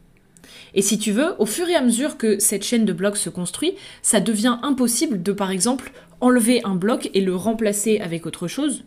Et 0.74 0.82
si 0.82 0.98
tu 0.98 1.12
veux, 1.12 1.36
au 1.40 1.46
fur 1.46 1.70
et 1.70 1.76
à 1.76 1.82
mesure 1.82 2.18
que 2.18 2.40
cette 2.40 2.64
chaîne 2.64 2.86
de 2.86 2.94
blocs 2.94 3.18
se 3.18 3.30
construit, 3.30 3.76
ça 4.02 4.20
devient 4.20 4.58
impossible 4.64 5.22
de, 5.22 5.32
par 5.32 5.52
exemple, 5.52 5.92
enlever 6.20 6.62
un 6.64 6.76
bloc 6.76 7.10
et 7.14 7.22
le 7.22 7.36
remplacer 7.36 8.00
avec 8.00 8.26
autre 8.26 8.48
chose. 8.48 8.84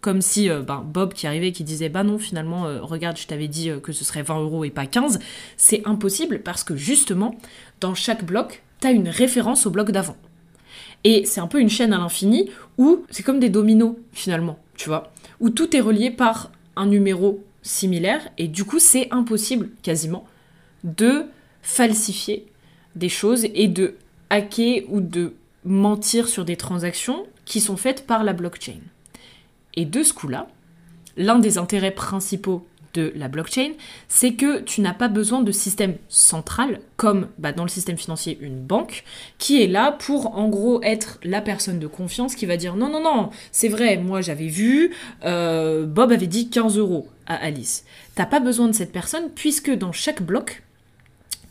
Comme 0.00 0.22
si 0.22 0.48
euh, 0.48 0.62
ben, 0.62 0.84
Bob 0.86 1.12
qui 1.14 1.26
arrivait 1.26 1.52
qui 1.52 1.64
disait 1.64 1.88
bah 1.88 2.04
non 2.04 2.18
finalement 2.18 2.66
euh, 2.66 2.80
regarde 2.80 3.16
je 3.16 3.26
t'avais 3.26 3.48
dit 3.48 3.70
euh, 3.70 3.80
que 3.80 3.92
ce 3.92 4.04
serait 4.04 4.22
20 4.22 4.40
euros 4.40 4.64
et 4.64 4.70
pas 4.70 4.86
15 4.86 5.18
c'est 5.56 5.82
impossible 5.84 6.42
parce 6.42 6.62
que 6.62 6.76
justement 6.76 7.34
dans 7.80 7.94
chaque 7.94 8.24
bloc 8.24 8.62
t'as 8.78 8.92
une 8.92 9.08
référence 9.08 9.66
au 9.66 9.70
bloc 9.70 9.90
d'avant 9.90 10.16
et 11.06 11.24
c'est 11.24 11.40
un 11.40 11.46
peu 11.46 11.60
une 11.60 11.70
chaîne 11.70 11.92
à 11.92 11.98
l'infini 11.98 12.50
où 12.78 13.04
c'est 13.10 13.22
comme 13.22 13.38
des 13.38 13.48
dominos 13.48 13.94
finalement 14.12 14.58
tu 14.74 14.88
vois 14.88 15.12
où 15.38 15.50
tout 15.50 15.76
est 15.76 15.80
relié 15.80 16.10
par 16.10 16.50
un 16.74 16.86
numéro 16.86 17.44
similaire 17.62 18.28
et 18.38 18.48
du 18.48 18.64
coup 18.64 18.80
c'est 18.80 19.08
impossible 19.12 19.70
quasiment 19.82 20.26
de 20.82 21.26
falsifier 21.62 22.46
des 22.96 23.08
choses 23.08 23.46
et 23.54 23.68
de 23.68 23.94
hacker 24.30 24.82
ou 24.88 25.00
de 25.00 25.34
mentir 25.64 26.28
sur 26.28 26.44
des 26.44 26.56
transactions 26.56 27.26
qui 27.44 27.60
sont 27.60 27.76
faites 27.76 28.06
par 28.06 28.24
la 28.24 28.32
blockchain. 28.32 28.80
Et 29.74 29.84
de 29.84 30.02
ce 30.02 30.12
coup-là, 30.12 30.48
l'un 31.16 31.38
des 31.38 31.58
intérêts 31.58 31.90
principaux 31.90 32.66
de 32.96 33.12
la 33.14 33.28
blockchain, 33.28 33.72
c'est 34.08 34.32
que 34.32 34.60
tu 34.60 34.80
n'as 34.80 34.94
pas 34.94 35.08
besoin 35.08 35.42
de 35.42 35.52
système 35.52 35.96
central, 36.08 36.80
comme 36.96 37.28
bah, 37.38 37.52
dans 37.52 37.62
le 37.62 37.68
système 37.68 37.98
financier 37.98 38.38
une 38.40 38.58
banque, 38.58 39.04
qui 39.38 39.62
est 39.62 39.66
là 39.66 39.92
pour 39.92 40.36
en 40.36 40.48
gros 40.48 40.82
être 40.82 41.18
la 41.22 41.40
personne 41.40 41.78
de 41.78 41.86
confiance 41.86 42.34
qui 42.34 42.46
va 42.46 42.56
dire 42.56 42.74
non, 42.74 42.88
non, 42.88 43.02
non, 43.02 43.30
c'est 43.52 43.68
vrai, 43.68 43.98
moi 43.98 44.22
j'avais 44.22 44.48
vu, 44.48 44.94
euh, 45.24 45.86
Bob 45.86 46.10
avait 46.10 46.26
dit 46.26 46.48
15 46.48 46.78
euros 46.78 47.08
à 47.26 47.34
Alice. 47.34 47.84
T'as 48.14 48.26
pas 48.26 48.40
besoin 48.40 48.66
de 48.68 48.72
cette 48.72 48.92
personne 48.92 49.30
puisque 49.34 49.70
dans 49.70 49.92
chaque 49.92 50.22
bloc, 50.22 50.62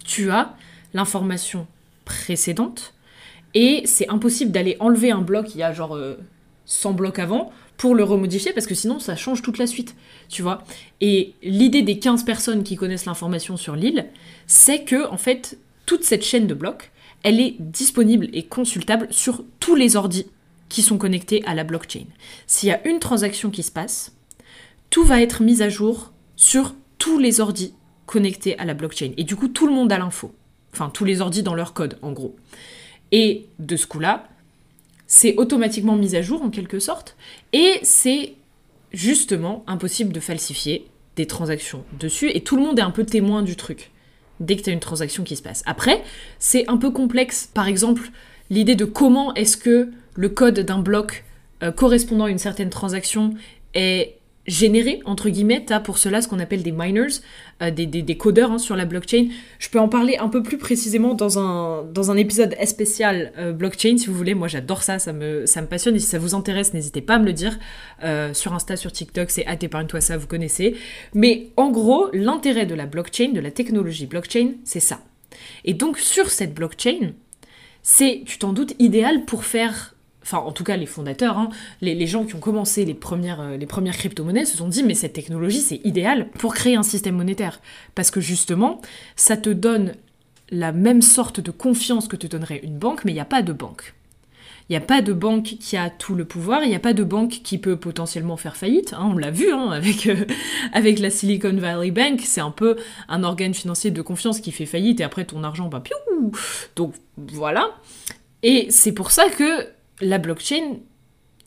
tu 0.04 0.32
as 0.32 0.56
l'information 0.94 1.68
précédente 2.06 2.94
et 3.54 3.84
c'est 3.86 4.10
impossible 4.10 4.52
d'aller 4.52 4.76
enlever 4.80 5.12
un 5.12 5.22
bloc, 5.22 5.54
il 5.54 5.60
y 5.60 5.64
a 5.64 5.72
genre 5.72 5.98
100 6.66 6.90
euh, 6.90 6.94
blocs 6.94 7.20
avant, 7.20 7.52
pour 7.78 7.96
le 7.96 8.04
remodifier 8.04 8.54
parce 8.54 8.68
que 8.68 8.76
sinon 8.76 9.00
ça 9.00 9.16
change 9.16 9.42
toute 9.42 9.58
la 9.58 9.68
suite, 9.68 9.96
tu 10.30 10.42
vois. 10.42 10.64
Et 11.02 11.34
l'idée 11.44 11.82
des 11.82 12.00
15 12.00 12.24
personnes 12.24 12.64
qui 12.64 12.76
connaissent 12.76 13.06
l'information 13.06 13.58
sur 13.58 13.76
l'île, 13.76 14.08
c'est 14.48 14.84
que 14.84 15.08
en 15.10 15.18
fait 15.18 15.58
toute 15.86 16.04
cette 16.04 16.24
chaîne 16.24 16.48
de 16.48 16.54
blocs, 16.54 16.92
elle 17.24 17.40
est 17.40 17.56
disponible 17.60 18.30
et 18.34 18.44
consultable 18.44 19.08
sur 19.12 19.44
tous 19.60 19.76
les 19.76 19.96
ordis 19.96 20.28
qui 20.70 20.82
sont 20.82 20.98
connectés 20.98 21.44
à 21.46 21.56
la 21.56 21.64
blockchain. 21.64 22.06
S'il 22.48 22.70
y 22.70 22.72
a 22.72 22.88
une 22.88 23.00
transaction 23.00 23.50
qui 23.50 23.64
se 23.64 23.72
passe, 23.72 24.16
tout 24.90 25.04
va 25.04 25.22
être 25.22 25.42
mis 25.42 25.62
à 25.62 25.70
jour 25.70 26.12
sur 26.36 26.76
tous 26.98 27.18
les 27.18 27.40
ordis 27.40 27.74
connectés 28.06 28.58
à 28.60 28.66
la 28.66 28.74
blockchain. 28.74 29.12
Et 29.18 29.24
du 29.24 29.36
coup, 29.36 29.48
tout 29.48 29.68
le 29.68 29.74
monde 29.74 29.92
a 29.92 29.98
l'info. 29.98 30.34
Enfin, 30.74 30.90
tous 30.90 31.06
les 31.06 31.22
ordis 31.22 31.44
dans 31.44 31.56
leur 31.56 31.74
code, 31.74 31.98
en 32.02 32.12
gros. 32.12 32.36
Et 33.12 33.48
de 33.60 33.76
ce 33.76 33.88
coup-là, 33.88 34.28
c'est 35.08 35.36
automatiquement 35.38 35.96
mis 35.96 36.16
à 36.16 36.22
jour 36.22 36.42
en 36.42 36.50
quelque 36.50 36.80
sorte, 36.80 37.16
et 37.54 37.80
c'est 37.84 38.34
justement 38.92 39.64
impossible 39.68 40.14
de 40.14 40.20
falsifier 40.20 40.88
des 41.16 41.26
transactions 41.26 41.84
dessus, 42.00 42.30
et 42.34 42.42
tout 42.42 42.56
le 42.56 42.64
monde 42.64 42.80
est 42.80 42.84
un 42.84 42.92
peu 42.92 43.06
témoin 43.06 43.42
du 43.42 43.56
truc 43.56 43.92
dès 44.40 44.58
que 44.58 44.64
tu 44.64 44.70
as 44.70 44.74
une 44.74 44.80
transaction 44.80 45.24
qui 45.24 45.36
se 45.36 45.42
passe. 45.42 45.64
Après, 45.66 46.04
c'est 46.40 46.70
un 46.70 46.78
peu 46.78 46.92
complexe, 46.92 47.50
par 47.54 47.68
exemple, 47.68 48.10
l'idée 48.50 48.76
de 48.76 48.86
comment 48.86 49.34
est-ce 49.36 49.58
que 49.58 49.90
le 50.14 50.30
code 50.30 50.60
d'un 50.60 50.80
bloc 50.80 51.24
euh, 51.64 51.72
correspondant 51.72 52.26
à 52.26 52.30
une 52.30 52.38
certaine 52.38 52.70
transaction 52.70 53.34
est 53.74 54.18
générer, 54.48 55.02
entre 55.06 55.30
guillemets, 55.30 55.66
tu 55.66 55.74
pour 55.84 55.98
cela 55.98 56.22
ce 56.22 56.28
qu'on 56.28 56.40
appelle 56.40 56.64
des 56.64 56.72
miners, 56.72 57.22
euh, 57.62 57.72
des, 57.72 57.86
des, 57.86 58.18
codeurs 58.18 58.52
hein, 58.52 58.58
sur 58.58 58.76
la 58.76 58.86
blockchain. 58.86 59.28
Je 59.60 59.70
peux 59.70 59.80
en 59.80 59.90
parler 59.90 60.18
un 60.18 60.30
peu 60.30 60.44
plus 60.44 60.58
précisément 60.58 61.14
dans 61.14 61.40
un, 61.40 61.84
dans 61.84 62.12
un 62.12 62.18
épisode 62.18 62.56
spécial 62.66 63.32
euh, 63.38 63.54
blockchain, 63.54 63.98
si 63.98 64.08
vous 64.08 64.14
voulez. 64.14 64.36
Moi, 64.36 64.48
j'adore 64.48 64.84
ça, 64.84 65.00
ça 65.00 65.14
me, 65.14 65.46
ça 65.46 65.62
me 65.62 65.68
passionne. 65.68 65.96
Et 65.96 66.00
si 66.00 66.08
ça 66.08 66.20
vous 66.20 66.36
intéresse, 66.36 66.74
n'hésitez 66.74 67.02
pas 67.02 67.16
à 67.16 67.20
me 67.20 67.26
le 67.26 67.34
dire. 67.34 67.58
Euh, 68.04 68.34
sur 68.34 68.54
Insta, 68.54 68.76
sur 68.76 68.92
TikTok, 68.92 69.32
c'est 69.32 69.46
épargne-toi 69.62 70.02
ça, 70.02 70.18
vous 70.18 70.28
connaissez. 70.28 70.76
Mais 71.14 71.50
en 71.58 71.72
gros, 71.72 72.10
l'intérêt 72.14 72.66
de 72.66 72.76
la 72.76 72.86
blockchain, 72.86 73.30
de 73.30 73.40
la 73.40 73.52
technologie 73.52 74.06
blockchain, 74.06 74.54
c'est 74.64 74.80
ça. 74.80 75.00
Et 75.64 75.74
donc, 75.74 75.98
sur 75.98 76.30
cette 76.30 76.54
blockchain, 76.54 77.14
c'est, 77.82 78.24
tu 78.26 78.38
t'en 78.38 78.54
doutes, 78.54 78.76
idéal 78.80 79.26
pour 79.26 79.44
faire 79.44 79.95
enfin 80.26 80.40
en 80.40 80.52
tout 80.52 80.64
cas 80.64 80.76
les 80.76 80.86
fondateurs, 80.86 81.38
hein, 81.38 81.50
les, 81.82 82.08
gens 82.08 82.26
qui 82.26 82.36
ont 82.36 82.40
commencé 82.40 82.84
les 82.84 82.94
premières, 82.94 83.42
euh, 83.42 83.58
les 83.58 83.66
premières 83.66 83.96
crypto-monnaies 83.96 84.46
se 84.46 84.58
sont 84.58 84.68
dit 84.68 84.84
mais 84.84 84.96
cette 84.96 85.14
technologie 85.14 85.62
c'est 85.62 85.82
idéal 85.86 86.30
pour 86.40 86.54
créer 86.54 86.76
un 86.76 86.84
système 86.84 87.16
monétaire. 87.16 87.62
Parce 87.94 88.12
que 88.12 88.20
justement, 88.20 88.82
ça 89.16 89.38
te 89.38 89.50
donne 89.50 89.94
la 90.50 90.72
même 90.72 91.02
sorte 91.02 91.40
de 91.40 91.52
confiance 91.52 92.08
que 92.08 92.16
te 92.16 92.28
donnerait 92.28 92.60
une 92.64 92.78
banque, 92.78 93.06
mais 93.06 93.12
il 93.12 93.16
n'y 93.16 93.22
a 93.22 93.26
pas 93.26 93.42
de 93.42 93.54
banque. 93.54 93.94
Il 94.68 94.74
n'y 94.74 94.78
a 94.78 94.82
pas 94.82 95.04
de 95.04 95.14
banque 95.14 95.44
qui 95.60 95.78
a 95.78 95.92
tout 95.92 96.16
le 96.16 96.26
pouvoir, 96.26 96.64
il 96.64 96.70
n'y 96.70 96.76
a 96.76 96.80
pas 96.80 96.94
de 96.94 97.04
banque 97.04 97.42
qui 97.44 97.60
peut 97.60 97.78
potentiellement 97.78 98.36
faire 98.36 98.56
faillite. 98.56 98.94
Hein, 98.94 99.12
on 99.14 99.18
l'a 99.18 99.30
vu 99.30 99.52
hein, 99.52 99.70
avec, 99.70 100.08
euh, 100.08 100.26
avec 100.74 100.98
la 100.98 101.12
Silicon 101.12 101.56
Valley 101.56 101.92
Bank, 101.92 102.22
c'est 102.24 102.42
un 102.42 102.50
peu 102.50 102.76
un 103.08 103.24
organe 103.24 103.54
financier 103.54 103.92
de 103.92 104.02
confiance 104.02 104.40
qui 104.40 104.52
fait 104.52 104.66
faillite 104.66 105.02
et 105.02 105.04
après 105.04 105.26
ton 105.26 105.44
argent, 105.44 105.68
bah 105.68 105.82
piou 105.82 106.32
Donc 106.76 106.96
voilà. 107.16 107.76
Et 108.42 108.68
c'est 108.72 108.92
pour 108.92 109.12
ça 109.12 109.30
que 109.30 109.68
la 110.02 110.18
blockchain, 110.18 110.78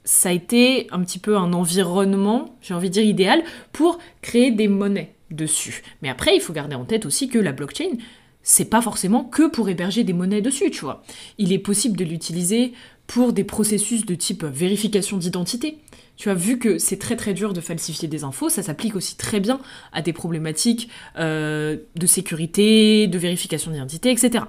ça 0.05 0.31
a 0.31 0.33
été 0.33 0.87
un 0.91 1.01
petit 1.01 1.19
peu 1.19 1.37
un 1.37 1.53
environnement, 1.53 2.57
j'ai 2.63 2.75
envie 2.75 2.89
de 2.89 2.95
dire 2.95 3.05
idéal, 3.05 3.43
pour 3.73 3.99
créer 4.23 4.51
des 4.51 4.69
monnaies 4.69 5.15
dessus. 5.31 5.83
Mais 6.03 6.09
après, 6.09 6.35
il 6.35 6.41
faut 6.41 6.53
garder 6.53 6.75
en 6.75 6.85
tête 6.85 7.07
aussi 7.07 7.29
que 7.29 7.39
la 7.39 7.53
blockchain, 7.53 7.91
c'est 8.43 8.65
pas 8.65 8.81
forcément 8.81 9.25
que 9.25 9.49
pour 9.51 9.69
héberger 9.69 10.05
des 10.05 10.15
monnaies 10.15 10.41
dessus, 10.41 10.71
tu 10.71 10.81
vois. 10.81 11.03
Il 11.37 11.53
est 11.53 11.59
possible 11.59 11.97
de 11.97 12.05
l'utiliser 12.05 12.73
pour 13.07 13.33
des 13.33 13.45
processus 13.45 14.07
de 14.07 14.15
type 14.15 14.45
vérification 14.45 15.19
d'identité. 15.19 15.79
Tu 16.17 16.31
as 16.31 16.35
vu 16.35 16.59
que 16.59 16.79
c'est 16.79 16.99
très 16.99 17.17
très 17.17 17.33
dur 17.33 17.53
de 17.53 17.61
falsifier 17.61 18.09
des 18.09 18.25
infos, 18.25 18.49
ça 18.49 18.63
s'applique 18.63 18.97
aussi 18.97 19.17
très 19.17 19.41
bien 19.41 19.61
à 19.93 20.03
des 20.03 20.13
problématiques 20.13 20.89
euh, 21.19 21.77
de 21.95 22.07
sécurité, 22.07 23.07
de 23.07 23.19
vérification 23.19 23.71
d'identité, 23.71 24.11
etc. 24.11 24.45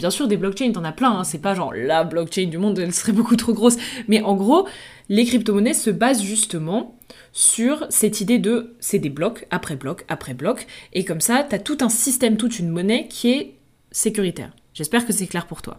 Bien 0.00 0.08
sûr, 0.08 0.28
des 0.28 0.38
blockchains, 0.38 0.72
t'en 0.72 0.84
as 0.84 0.92
plein, 0.92 1.10
hein. 1.10 1.24
c'est 1.24 1.42
pas 1.42 1.52
genre 1.52 1.74
la 1.74 2.04
blockchain 2.04 2.46
du 2.46 2.56
monde, 2.56 2.78
elle 2.78 2.94
serait 2.94 3.12
beaucoup 3.12 3.36
trop 3.36 3.52
grosse. 3.52 3.76
Mais 4.08 4.22
en 4.22 4.34
gros, 4.34 4.66
les 5.10 5.26
crypto-monnaies 5.26 5.74
se 5.74 5.90
basent 5.90 6.22
justement 6.22 6.98
sur 7.32 7.84
cette 7.90 8.22
idée 8.22 8.38
de 8.38 8.74
c'est 8.80 8.98
des 8.98 9.10
blocs 9.10 9.46
après 9.50 9.76
blocs 9.76 10.06
après 10.08 10.32
blocs, 10.32 10.66
et 10.94 11.04
comme 11.04 11.20
ça, 11.20 11.44
t'as 11.46 11.58
tout 11.58 11.76
un 11.82 11.90
système, 11.90 12.38
toute 12.38 12.58
une 12.58 12.70
monnaie 12.70 13.08
qui 13.08 13.30
est 13.30 13.56
sécuritaire. 13.90 14.52
J'espère 14.72 15.06
que 15.06 15.12
c'est 15.12 15.26
clair 15.26 15.46
pour 15.46 15.60
toi. 15.60 15.78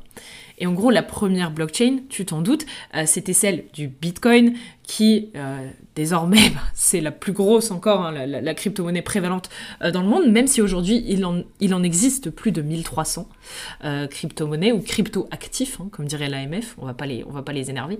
Et 0.62 0.68
en 0.68 0.74
gros, 0.74 0.91
la 0.91 1.01
première 1.01 1.50
blockchain, 1.50 2.01
tu 2.08 2.24
t'en 2.24 2.41
doutes, 2.41 2.68
euh, 2.96 3.03
c'était 3.08 3.34
celle 3.34 3.63
du 3.74 3.88
Bitcoin, 3.88 4.53
qui 4.84 5.30
euh, 5.36 5.68
désormais, 5.96 6.50
bah, 6.53 6.62
c'est 6.75 7.01
la 7.01 7.10
plus 7.10 7.34
grosse 7.34 7.72
encore, 7.72 8.06
hein, 8.06 8.27
la, 8.27 8.53
crypto-monnaie 8.53 9.01
prévalente 9.01 9.50
euh, 9.82 9.89
dans 9.89 10.03
le 10.03 10.08
monde, 10.08 10.32
même 10.32 10.46
si 10.46 10.62
aujourd'hui, 10.62 11.03
il 11.08 11.25
en, 11.25 11.84
existe 11.84 12.30
plus 12.30 12.51
de 12.51 12.62
1300 12.62 13.27
crypto-monnaies 14.12 14.72
ou 14.72 14.82
crypto-actifs, 14.82 15.82
hein, 15.82 15.89
comme 15.91 16.06
dirait 16.06 16.30
l'AMF, 16.30 16.75
on 16.77 16.86
va 16.86 16.91
va 16.94 17.41
pas 17.41 17.53
les 17.53 17.70
énerver. 17.72 18.00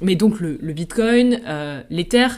mais 0.00 0.16
donc 0.16 0.40
le, 0.40 0.58
le 0.62 0.72
Bitcoin, 0.72 1.42
l'Ether, 1.90 2.28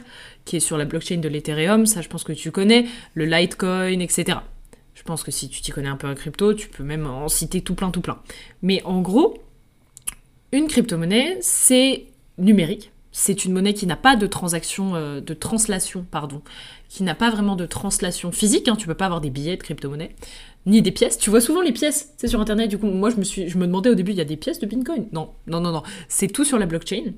qui 0.45 0.57
est 0.57 0.61
sur 0.61 0.76
la 0.76 0.85
blockchain 0.85 1.19
de 1.19 1.29
l'Ethereum, 1.29 1.87
ça 1.87 2.00
je 2.00 2.09
pense 2.09 2.25
que 2.25 2.33
tu 2.33 2.50
connais, 2.50 2.87
le 3.14 3.26
Litecoin, 3.26 4.00
etc. 4.00 4.38
Je 5.02 5.04
pense 5.04 5.25
que 5.25 5.32
si 5.32 5.49
tu 5.49 5.61
t'y 5.62 5.73
connais 5.73 5.88
un 5.88 5.97
peu 5.97 6.06
en 6.06 6.14
crypto, 6.14 6.54
tu 6.54 6.68
peux 6.68 6.85
même 6.85 7.09
en 7.09 7.26
citer 7.28 7.61
tout 7.61 7.75
plein, 7.75 7.90
tout 7.90 8.02
plein. 8.02 8.21
Mais 8.62 8.85
en 8.85 9.00
gros, 9.00 9.37
une 10.52 10.68
crypto-monnaie, 10.68 11.38
c'est 11.40 12.06
numérique. 12.38 12.92
C'est 13.11 13.44
une 13.44 13.52
monnaie 13.52 13.75
qui 13.75 13.85
n'a 13.88 13.97
pas 13.97 14.14
de 14.14 14.28
transaction, 14.28 14.94
euh, 14.94 15.21
de 15.21 15.35
translation, 15.35 16.06
pardon, 16.09 16.40
qui 16.88 17.02
n'a 17.02 17.16
pas 17.16 17.30
vraiment 17.30 17.56
de 17.56 17.66
translation 17.66 18.30
physique. 18.30 18.68
Hein. 18.68 18.76
Tu 18.76 18.87
peux 18.87 18.94
pas 18.94 19.06
avoir 19.06 19.21
des 19.21 19.30
billets 19.30 19.56
de 19.56 19.62
crypto-monnaie, 19.62 20.14
ni 20.66 20.82
des 20.82 20.92
pièces. 20.92 21.18
Tu 21.18 21.30
vois 21.30 21.40
souvent 21.40 21.62
les 21.62 21.73
pièces, 21.73 22.14
c'est 22.16 22.28
sur 22.28 22.40
internet. 22.40 22.71
Du 22.71 22.78
coup, 22.78 22.87
moi, 22.87 23.11
je 23.11 23.16
me 23.16 23.25
suis, 23.25 23.49
je 23.49 23.59
me 23.59 23.66
demandais 23.66 23.90
au 23.90 23.97
début, 23.97 24.12
il 24.12 24.18
y 24.18 24.21
a 24.21 24.25
des 24.25 24.37
pièces 24.37 24.61
de 24.61 24.66
Bitcoin? 24.66 25.09
Non, 25.11 25.30
non, 25.49 25.61
non, 25.61 25.73
non. 25.73 25.82
C'est 26.06 26.28
tout 26.28 26.44
sur 26.44 26.61
la 26.61 26.66
blockchain. 26.66 27.14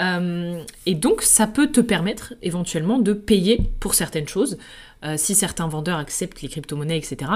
Euh, 0.00 0.62
et 0.84 0.94
donc, 0.94 1.22
ça 1.22 1.46
peut 1.46 1.72
te 1.72 1.80
permettre 1.80 2.34
éventuellement 2.42 2.98
de 2.98 3.14
payer 3.14 3.60
pour 3.80 3.94
certaines 3.94 4.28
choses. 4.28 4.58
Euh, 5.04 5.14
si 5.16 5.36
certains 5.36 5.68
vendeurs 5.68 5.98
acceptent 5.98 6.42
les 6.42 6.48
crypto-monnaies, 6.48 6.98
etc. 6.98 7.30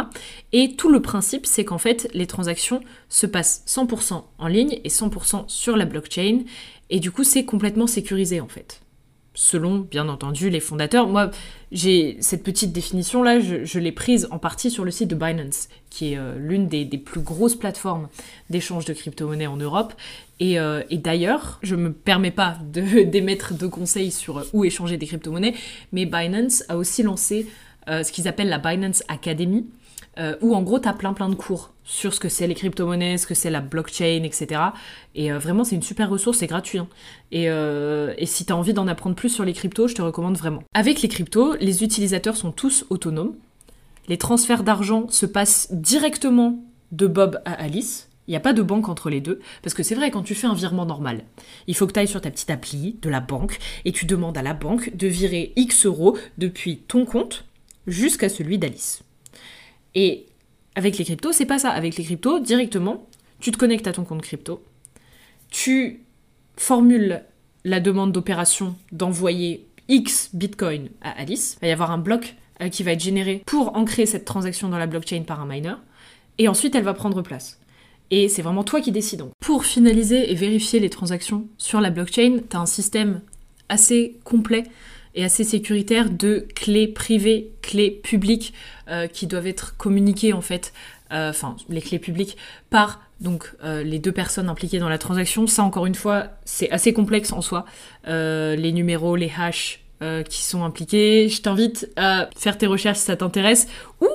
Et 0.53 0.75
tout 0.75 0.91
le 0.91 1.01
principe, 1.01 1.47
c'est 1.47 1.65
qu'en 1.65 1.79
fait, 1.79 2.09
les 2.13 2.27
transactions 2.27 2.81
se 3.09 3.27
passent 3.27 3.63
100% 3.69 4.25
en 4.39 4.47
ligne 4.49 4.81
et 4.83 4.89
100% 4.89 5.45
sur 5.47 5.77
la 5.77 5.85
blockchain, 5.85 6.41
et 6.91 6.99
du 6.99 7.13
coup, 7.13 7.25
c'est 7.25 7.45
complètement 7.45 7.87
sécurisé, 7.87 8.41
en 8.41 8.49
fait 8.49 8.82
selon 9.35 9.79
bien 9.79 10.09
entendu 10.09 10.51
les 10.51 10.61
fondateurs. 10.61 11.09
Moi, 11.09 11.31
j'ai 11.71 12.17
cette 12.21 12.43
petite 12.43 12.73
définition 12.73 13.23
là, 13.23 13.41
je, 13.41 13.79
l'ai 13.79 13.93
prise 13.93 14.29
en 14.31 14.39
partie 14.39 14.71
sur 14.71 14.85
le 14.85 14.91
site 14.91 15.09
de 15.09 15.15
Binance, 15.15 15.69
qui 15.91 16.13
est 16.13 16.19
euh, 16.19 16.37
l'une 16.39 16.69
des, 16.69 16.85
plus 16.99 17.21
grosses 17.21 17.57
plateformes 17.57 18.09
d'échange 18.51 18.85
de 18.85 18.93
crypto-monnaies 18.93 19.47
en 19.47 19.57
Europe. 19.57 19.95
Et, 20.41 20.59
euh, 20.59 20.83
d'ailleurs, 20.91 21.59
je 21.63 21.77
me 21.77 21.93
permets 21.93 22.31
pas 22.31 22.59
d'émettre 22.63 23.55
de 23.55 23.67
conseils 23.67 24.11
sur 24.11 24.39
euh, 24.39 24.45
où 24.53 24.65
échanger 24.65 24.97
des 24.97 25.07
crypto-monnaies, 25.07 25.55
mais 25.93 26.05
Binance 26.07 26.65
a 26.69 26.77
aussi 26.77 27.03
lancé 27.03 27.47
ce 27.89 28.13
qu'ils 28.13 28.29
appellent 28.29 28.49
la 28.49 28.61
Binance 28.61 29.03
Academy, 29.09 29.67
euh, 30.19 30.37
où 30.43 30.55
en 30.55 30.63
gros, 30.63 30.79
tu 30.79 30.89
as 30.89 30.93
plein 30.93 31.13
plein 31.15 31.29
de 31.29 31.35
cours 31.35 31.73
sur 31.85 32.13
ce 32.13 32.21
que 32.21 32.29
c'est 32.29 32.47
les 32.47 32.55
crypto-monnaies, 32.55 33.19
ce 33.19 33.27
que 33.27 33.35
c'est 33.35 33.51
la 33.51 33.61
blockchain, 33.61 34.23
etc. 34.25 34.61
Et 35.15 35.33
euh, 35.33 35.39
vraiment, 35.39 35.65
c'est 35.65 35.75
une 35.75 35.83
super 35.83 36.11
ressource, 36.11 36.39
c'est 36.39 36.47
gratuit. 36.47 36.79
Hein. 36.79 36.89
Et, 37.31 37.49
euh, 37.49 38.15
et, 38.19 38.27
si 38.27 38.45
tu 38.45 38.53
as 38.53 38.57
envie 38.57 38.75
d'en 38.75 38.87
apprendre 38.89 39.17
plus 39.17 39.31
sur 39.31 39.45
les 39.45 39.53
cryptos, 39.53 39.89
je 39.89 39.95
te 39.95 40.03
recommande 40.03 40.37
vraiment. 40.37 40.63
Avec 40.75 41.03
les 41.03 41.09
cryptos, 41.09 41.55
les 41.61 41.83
utilisateurs 41.83 42.37
sont 42.37 42.53
tous 42.53 42.85
autonomes. 42.91 43.35
Les 44.09 44.19
transferts 44.19 44.65
d'argent 44.65 45.07
se 45.09 45.27
passent 45.27 45.69
directement 45.73 46.63
de 46.91 47.07
Bob 47.07 47.41
à 47.45 47.53
Alice. 47.53 48.09
Il 48.29 48.31
n'y 48.33 48.37
a 48.37 48.41
pas 48.41 48.53
de 48.53 48.63
banque 48.63 48.89
entre 48.89 49.11
les 49.11 49.21
deux, 49.21 49.41
parce 49.63 49.75
que 49.75 49.83
c'est 49.83 49.97
vrai, 49.97 50.11
quand 50.11 50.23
tu 50.23 50.35
fais 50.35 50.47
un 50.47 50.55
virement 50.55 50.87
normal, 50.87 51.25
il 51.67 51.75
faut 51.75 51.87
que 51.89 51.93
tu 51.93 51.99
ailles 51.99 52.09
sur 52.09 52.21
ta 52.21 52.31
petite 52.31 52.51
appli 52.51 52.97
de 53.03 53.11
la 53.11 53.21
banque 53.21 53.59
et 53.85 53.91
tu 53.91 54.07
demandes 54.07 54.39
à 54.39 54.43
la 54.43 54.55
banque 54.55 54.95
de 54.95 55.09
virer 55.09 55.53
X 55.57 55.87
euros 55.87 56.17
depuis 56.39 56.79
ton 56.79 57.05
compte 57.05 57.45
jusqu'à 57.87 58.29
celui 58.29 58.59
d'Alice. 58.59 59.03
Et 59.95 60.27
avec 60.75 60.99
les 60.99 61.05
cryptos, 61.05 61.33
c'est 61.33 61.47
pas 61.47 61.59
ça. 61.59 61.71
Avec 61.71 61.97
les 61.97 62.05
cryptos, 62.05 62.41
directement, 62.41 63.07
tu 63.41 63.53
te 63.53 63.59
connectes 63.59 63.87
à 63.87 63.93
ton 63.93 64.05
compte 64.05 64.23
crypto, 64.23 64.63
tu 65.51 66.05
formules 66.57 67.23
la 67.65 67.81
demande 67.81 68.13
d'opération 68.13 68.77
d'envoyer 68.91 69.67
X 69.89 70.31
Bitcoin 70.33 70.89
à 71.01 71.11
Alice. 71.11 71.57
Il 71.59 71.63
va 71.63 71.69
y 71.69 71.73
avoir 71.73 71.91
un 71.91 71.99
bloc 71.99 72.37
euh, 72.61 72.69
qui 72.69 72.83
va 72.83 72.93
être 72.93 73.03
généré 73.03 73.43
pour 73.47 73.77
ancrer 73.77 74.07
cette 74.07 74.25
transaction 74.25 74.69
dans 74.69 74.79
la 74.79 74.87
blockchain 74.87 75.23
par 75.23 75.41
un 75.41 75.47
miner. 75.47 75.75
Et 76.39 76.49
ensuite, 76.49 76.75
elle 76.75 76.85
va 76.85 76.95
prendre 76.95 77.23
place. 77.23 77.61
Et 78.11 78.29
c'est 78.29 78.43
vraiment 78.43 78.65
toi 78.65 78.81
qui 78.81 78.93
décides. 78.93 79.25
Pour 79.41 79.65
finaliser 79.65 80.31
et 80.31 80.35
vérifier 80.35 80.81
les 80.81 80.91
transactions 80.91 81.47
sur 81.57 81.81
la 81.81 81.91
blockchain, 81.91 82.39
tu 82.49 82.57
as 82.57 82.61
un 82.61 82.67
système 82.67 83.23
assez 83.69 84.19
complet 84.25 84.65
et 85.15 85.25
assez 85.25 85.45
sécuritaire 85.45 86.11
de 86.11 86.47
clés 86.55 86.89
privées, 86.89 87.53
clés 87.63 87.91
publiques 87.91 88.55
euh, 88.89 89.07
qui 89.07 89.27
doivent 89.27 89.47
être 89.47 89.77
communiquées 89.77 90.33
en 90.33 90.41
fait, 90.41 90.73
euh, 91.13 91.31
enfin 91.31 91.57
les 91.69 91.81
clés 91.81 91.99
publiques 91.99 92.37
par 92.71 93.01
donc 93.21 93.55
les 93.63 94.01
deux 94.01 94.11
personnes 94.11 94.49
impliquées 94.49 94.81
dans 94.81 94.89
la 94.89 94.99
transaction. 94.99 95.47
Ça 95.47 95.63
encore 95.63 95.87
une 95.87 95.95
fois, 95.95 96.27
c'est 96.45 96.69
assez 96.73 96.93
complexe 96.93 97.33
en 97.33 97.41
soi. 97.41 97.67
les 98.05 98.73
numéros, 98.73 99.15
les 99.15 99.31
hashes, 99.39 99.79
euh, 100.03 100.25
qui 100.25 100.43
sont 100.43 100.65
impliqués. 100.65 101.29
Je 101.29 101.43
t'invite 101.43 101.89
à 101.95 102.29
faire 102.37 102.59
tes 102.59 102.67
recherches 102.67 102.99
si 102.99 103.05
ça 103.05 103.17
t'intéresse 103.17 103.69
ou 104.01 104.09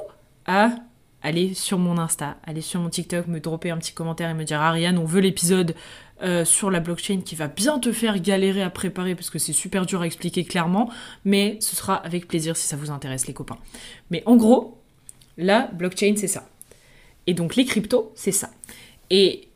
à 0.46 0.72
aller 1.22 1.54
sur 1.54 1.80
mon 1.80 1.98
Insta, 1.98 2.36
aller 2.46 2.60
sur 2.60 2.82
mon 2.82 2.90
TikTok, 2.90 3.28
me 3.28 3.40
dropper 3.40 3.70
un 3.72 3.78
petit 3.78 3.94
commentaire 3.94 4.30
et 4.30 4.34
me 4.34 4.44
dire 4.44 4.60
Ariane, 4.60 4.98
on 4.98 5.06
veut 5.06 5.22
l'épisode 5.22 5.76
euh, 6.22 6.46
sur 6.46 6.72
la 6.72 6.80
blockchain 6.80 7.22
qui 7.22 7.36
va 7.36 7.48
bien 7.48 7.80
te 7.80 7.92
faire 7.92 8.20
galérer 8.20 8.62
à 8.62 8.70
préparer 8.70 9.16
parce 9.16 9.30
que 9.30 9.40
c'est 9.40 9.54
super 9.54 9.86
dur 9.86 10.02
à 10.02 10.06
expliquer 10.06 10.44
clairement, 10.44 10.90
mais 11.26 11.58
ce 11.60 11.76
sera 11.76 11.96
avec 11.96 12.28
plaisir 12.28 12.58
si 12.58 12.68
ça 12.68 12.76
vous 12.76 12.92
intéresse 12.92 13.28
les 13.28 13.34
copains. 13.34 13.58
Mais 14.10 14.24
en 14.26 14.36
gros, 14.36 14.78
la 15.38 15.68
blockchain 15.68 16.16
c'est 16.16 16.28
ça. 16.28 16.50
Et 17.28 17.34
donc 17.34 17.56
les 17.56 17.66
cryptos, 17.66 18.12
c'est 18.16 18.32
ça. 18.32 18.52
Et 19.10 19.48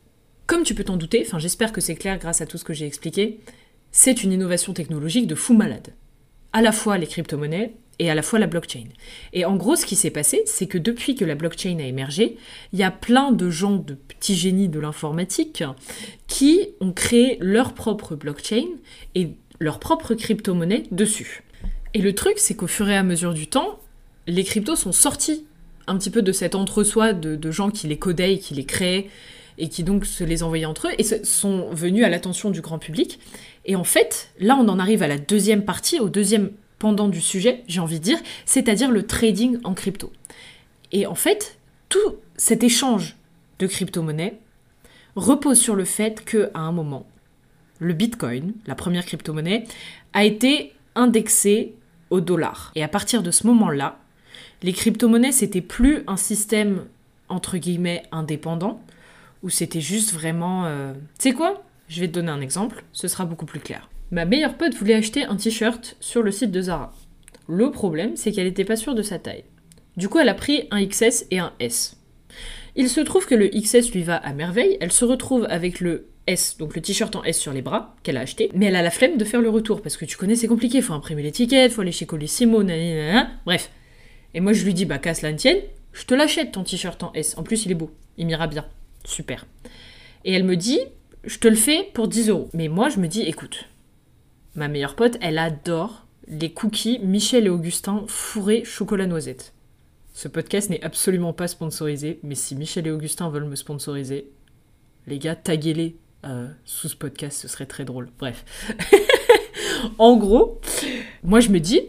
comme 0.46 0.62
tu 0.62 0.74
peux 0.74 0.84
t'en 0.84 0.96
douter, 0.96 1.24
enfin 1.26 1.38
j'espère 1.38 1.72
que 1.72 1.80
c'est 1.80 1.96
clair 1.96 2.18
grâce 2.18 2.40
à 2.40 2.46
tout 2.46 2.58
ce 2.58 2.64
que 2.64 2.74
j'ai 2.74 2.86
expliqué, 2.86 3.40
c'est 3.90 4.22
une 4.22 4.32
innovation 4.32 4.72
technologique 4.72 5.26
de 5.26 5.34
fou 5.34 5.54
malade 5.54 5.92
à 6.52 6.62
la 6.62 6.72
fois 6.72 6.98
les 6.98 7.06
crypto-monnaies 7.06 7.74
et 7.98 8.10
à 8.10 8.14
la 8.14 8.22
fois 8.22 8.38
la 8.38 8.46
blockchain. 8.46 8.84
Et 9.32 9.44
en 9.44 9.56
gros, 9.56 9.76
ce 9.76 9.86
qui 9.86 9.96
s'est 9.96 10.10
passé, 10.10 10.42
c'est 10.46 10.66
que 10.66 10.78
depuis 10.78 11.14
que 11.14 11.24
la 11.24 11.34
blockchain 11.34 11.78
a 11.78 11.84
émergé, 11.84 12.36
il 12.72 12.78
y 12.78 12.82
a 12.82 12.90
plein 12.90 13.32
de 13.32 13.50
gens, 13.50 13.76
de 13.76 13.94
petits 13.94 14.34
génies 14.34 14.68
de 14.68 14.80
l'informatique, 14.80 15.62
qui 16.26 16.68
ont 16.80 16.92
créé 16.92 17.38
leur 17.40 17.74
propre 17.74 18.16
blockchain 18.16 18.66
et 19.14 19.30
leur 19.60 19.78
propre 19.78 20.14
crypto-monnaie 20.14 20.84
dessus. 20.90 21.42
Et 21.94 22.00
le 22.00 22.14
truc, 22.14 22.34
c'est 22.38 22.54
qu'au 22.54 22.66
fur 22.66 22.88
et 22.88 22.96
à 22.96 23.02
mesure 23.02 23.34
du 23.34 23.46
temps, 23.46 23.78
les 24.26 24.44
cryptos 24.44 24.76
sont 24.76 24.92
sortis 24.92 25.44
un 25.86 25.98
petit 25.98 26.10
peu 26.10 26.22
de 26.22 26.32
cet 26.32 26.54
entre-soi 26.54 27.12
de, 27.12 27.50
gens 27.50 27.70
qui 27.70 27.88
les 27.88 27.98
codaient, 27.98 28.38
qui 28.38 28.54
les 28.54 28.64
créaient, 28.64 29.08
et 29.58 29.68
qui 29.68 29.84
donc 29.84 30.06
se 30.06 30.24
les 30.24 30.42
envoyaient 30.42 30.64
entre 30.64 30.88
eux, 30.88 30.92
et 30.98 31.04
sont 31.24 31.70
venus 31.70 32.04
à 32.04 32.08
l'attention 32.08 32.50
du 32.50 32.60
grand 32.60 32.78
public. 32.78 33.18
Et 33.64 33.76
en 33.76 33.84
fait, 33.84 34.30
là, 34.38 34.56
on 34.58 34.68
en 34.68 34.78
arrive 34.78 35.02
à 35.02 35.08
la 35.08 35.18
deuxième 35.18 35.64
partie, 35.64 36.00
au 36.00 36.08
deuxième 36.08 36.50
pendant 36.82 37.06
du 37.06 37.20
sujet, 37.20 37.62
j'ai 37.68 37.78
envie 37.78 38.00
de 38.00 38.04
dire, 38.04 38.18
c'est-à-dire 38.44 38.90
le 38.90 39.06
trading 39.06 39.58
en 39.62 39.72
crypto. 39.72 40.10
Et 40.90 41.06
en 41.06 41.14
fait, 41.14 41.60
tout 41.88 42.16
cet 42.36 42.64
échange 42.64 43.14
de 43.60 43.68
crypto-monnaies 43.68 44.40
repose 45.14 45.60
sur 45.60 45.76
le 45.76 45.84
fait 45.84 46.24
qu'à 46.24 46.50
un 46.58 46.72
moment, 46.72 47.06
le 47.78 47.92
Bitcoin, 47.92 48.54
la 48.66 48.74
première 48.74 49.06
crypto-monnaie, 49.06 49.62
a 50.12 50.24
été 50.24 50.72
indexé 50.96 51.76
au 52.10 52.20
dollar. 52.20 52.72
Et 52.74 52.82
à 52.82 52.88
partir 52.88 53.22
de 53.22 53.30
ce 53.30 53.46
moment-là, 53.46 54.00
les 54.64 54.72
crypto-monnaies, 54.72 55.30
c'était 55.30 55.60
plus 55.60 56.02
un 56.08 56.16
système 56.16 56.86
entre 57.28 57.58
guillemets 57.58 58.02
indépendant, 58.10 58.82
où 59.44 59.50
c'était 59.50 59.80
juste 59.80 60.12
vraiment... 60.12 60.64
Euh, 60.66 60.94
tu 61.20 61.28
sais 61.28 61.32
quoi? 61.32 61.62
Je 61.86 62.00
vais 62.00 62.08
te 62.08 62.14
donner 62.14 62.32
un 62.32 62.40
exemple, 62.40 62.82
ce 62.90 63.06
sera 63.06 63.24
beaucoup 63.24 63.46
plus 63.46 63.60
clair. 63.60 63.88
Ma 64.12 64.26
meilleure 64.26 64.58
pote 64.58 64.74
voulait 64.74 64.92
acheter 64.92 65.24
un 65.24 65.36
t-shirt 65.36 65.96
sur 65.98 66.22
le 66.22 66.30
site 66.30 66.50
de 66.50 66.60
Zara. 66.60 66.92
Le 67.48 67.70
problème, 67.70 68.14
c'est 68.14 68.30
qu'elle 68.30 68.44
n'était 68.44 68.66
pas 68.66 68.76
sûre 68.76 68.94
de 68.94 69.00
sa 69.00 69.18
taille. 69.18 69.44
Du 69.96 70.10
coup, 70.10 70.18
elle 70.18 70.28
a 70.28 70.34
pris 70.34 70.68
un 70.70 70.84
XS 70.86 71.24
et 71.30 71.38
un 71.38 71.54
S. 71.60 71.96
Il 72.76 72.90
se 72.90 73.00
trouve 73.00 73.24
que 73.24 73.34
le 73.34 73.48
XS 73.48 73.90
lui 73.92 74.02
va 74.02 74.16
à 74.16 74.34
merveille, 74.34 74.76
elle 74.82 74.92
se 74.92 75.06
retrouve 75.06 75.46
avec 75.48 75.80
le 75.80 76.08
S, 76.26 76.58
donc 76.58 76.76
le 76.76 76.82
t-shirt 76.82 77.16
en 77.16 77.24
S 77.24 77.38
sur 77.38 77.54
les 77.54 77.62
bras 77.62 77.96
qu'elle 78.02 78.18
a 78.18 78.20
acheté, 78.20 78.50
mais 78.54 78.66
elle 78.66 78.76
a 78.76 78.82
la 78.82 78.90
flemme 78.90 79.16
de 79.16 79.24
faire 79.24 79.40
le 79.40 79.48
retour 79.48 79.80
parce 79.80 79.96
que 79.96 80.04
tu 80.04 80.18
connais, 80.18 80.36
c'est 80.36 80.46
compliqué, 80.46 80.82
faut 80.82 80.92
imprimer 80.92 81.22
l'étiquette, 81.22 81.72
faut 81.72 81.80
aller 81.80 81.90
chez 81.90 82.06
Colissimo, 82.06 82.62
nanana, 82.62 83.30
bref. 83.46 83.70
Et 84.34 84.40
moi 84.40 84.52
je 84.52 84.64
lui 84.64 84.74
dis, 84.74 84.84
bah 84.84 84.98
casse 84.98 85.22
la 85.22 85.32
tienne, 85.32 85.58
je 85.92 86.04
te 86.04 86.14
l'achète 86.14 86.52
ton 86.52 86.64
t-shirt 86.64 87.02
en 87.02 87.12
S, 87.14 87.36
en 87.38 87.42
plus 87.42 87.64
il 87.64 87.72
est 87.72 87.74
beau, 87.74 87.90
il 88.18 88.26
m'ira 88.26 88.46
bien, 88.46 88.66
super. 89.04 89.46
Et 90.24 90.32
elle 90.32 90.44
me 90.44 90.56
dit, 90.56 90.80
je 91.24 91.38
te 91.38 91.48
le 91.48 91.56
fais 91.56 91.88
pour 91.94 92.08
10 92.08 92.28
euros. 92.30 92.48
Mais 92.52 92.68
moi, 92.68 92.88
je 92.88 92.98
me 92.98 93.06
dis, 93.06 93.22
écoute, 93.22 93.66
ma 94.54 94.68
meilleure 94.68 94.96
pote, 94.96 95.16
elle 95.20 95.38
adore 95.38 96.06
les 96.28 96.52
cookies 96.52 96.98
Michel 97.00 97.46
et 97.46 97.50
Augustin 97.50 98.04
fourrés 98.06 98.64
chocolat 98.64 99.06
noisette. 99.06 99.52
Ce 100.14 100.28
podcast 100.28 100.70
n'est 100.70 100.82
absolument 100.82 101.32
pas 101.32 101.48
sponsorisé, 101.48 102.20
mais 102.22 102.34
si 102.34 102.54
Michel 102.54 102.86
et 102.86 102.90
Augustin 102.90 103.30
veulent 103.30 103.46
me 103.46 103.56
sponsoriser, 103.56 104.28
les 105.06 105.18
gars, 105.18 105.34
taguez-les 105.34 105.96
euh, 106.24 106.48
sous 106.64 106.88
ce 106.88 106.96
podcast, 106.96 107.40
ce 107.40 107.48
serait 107.48 107.66
très 107.66 107.84
drôle. 107.84 108.08
Bref. 108.18 108.44
en 109.98 110.16
gros, 110.16 110.60
moi 111.22 111.40
je 111.40 111.48
me 111.48 111.58
dis, 111.58 111.80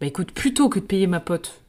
bah 0.00 0.06
écoute, 0.06 0.32
plutôt 0.32 0.68
que 0.68 0.78
de 0.78 0.84
payer 0.84 1.06
ma 1.06 1.20
pote 1.20 1.60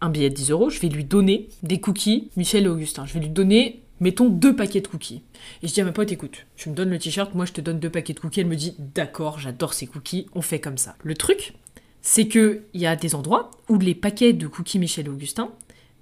un 0.00 0.10
billet 0.10 0.30
de 0.30 0.34
10 0.34 0.50
euros, 0.50 0.70
je 0.70 0.80
vais 0.80 0.88
lui 0.88 1.04
donner 1.04 1.48
des 1.62 1.80
cookies 1.80 2.30
Michel 2.36 2.64
et 2.64 2.68
Augustin. 2.68 3.06
Je 3.06 3.14
vais 3.14 3.20
lui 3.20 3.28
donner 3.28 3.82
mettons 4.00 4.28
deux 4.28 4.54
paquets 4.54 4.80
de 4.80 4.88
cookies. 4.88 5.22
Et 5.62 5.68
je 5.68 5.72
dis 5.72 5.80
à 5.80 5.84
ma 5.84 5.92
pote, 5.92 6.12
écoute, 6.12 6.46
tu 6.56 6.68
me 6.68 6.74
donnes 6.74 6.90
le 6.90 6.98
t-shirt, 6.98 7.34
moi 7.34 7.44
je 7.44 7.52
te 7.52 7.60
donne 7.60 7.80
deux 7.80 7.90
paquets 7.90 8.12
de 8.12 8.20
cookies. 8.20 8.40
Elle 8.40 8.46
me 8.46 8.56
dit, 8.56 8.74
d'accord, 8.78 9.38
j'adore 9.38 9.74
ces 9.74 9.86
cookies, 9.86 10.26
on 10.34 10.42
fait 10.42 10.60
comme 10.60 10.78
ça. 10.78 10.96
Le 11.02 11.14
truc, 11.14 11.54
c'est 12.02 12.28
qu'il 12.28 12.62
y 12.74 12.86
a 12.86 12.96
des 12.96 13.14
endroits 13.14 13.50
où 13.68 13.78
les 13.78 13.94
paquets 13.94 14.32
de 14.32 14.46
cookies 14.46 14.78
Michel 14.78 15.06
et 15.06 15.08
Augustin, 15.08 15.50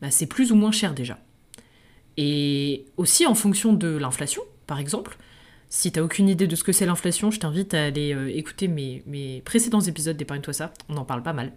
bah, 0.02 0.10
c'est 0.10 0.26
plus 0.26 0.52
ou 0.52 0.54
moins 0.54 0.72
cher 0.72 0.94
déjà. 0.94 1.18
Et 2.16 2.84
aussi 2.96 3.26
en 3.26 3.34
fonction 3.34 3.72
de 3.72 3.88
l'inflation, 3.88 4.42
par 4.66 4.78
exemple. 4.78 5.16
Si 5.70 5.90
t'as 5.90 6.02
aucune 6.02 6.28
idée 6.28 6.46
de 6.46 6.54
ce 6.54 6.62
que 6.62 6.70
c'est 6.70 6.86
l'inflation, 6.86 7.32
je 7.32 7.40
t'invite 7.40 7.74
à 7.74 7.86
aller 7.86 8.14
euh, 8.14 8.30
écouter 8.32 8.68
mes, 8.68 9.42
précédents 9.44 9.80
épisodes 9.80 10.16
d'Épargne-toi 10.16 10.52
ça, 10.52 10.72
on 10.88 10.96
en 10.96 11.04
parle 11.04 11.22
pas 11.22 11.32
mal. 11.32 11.52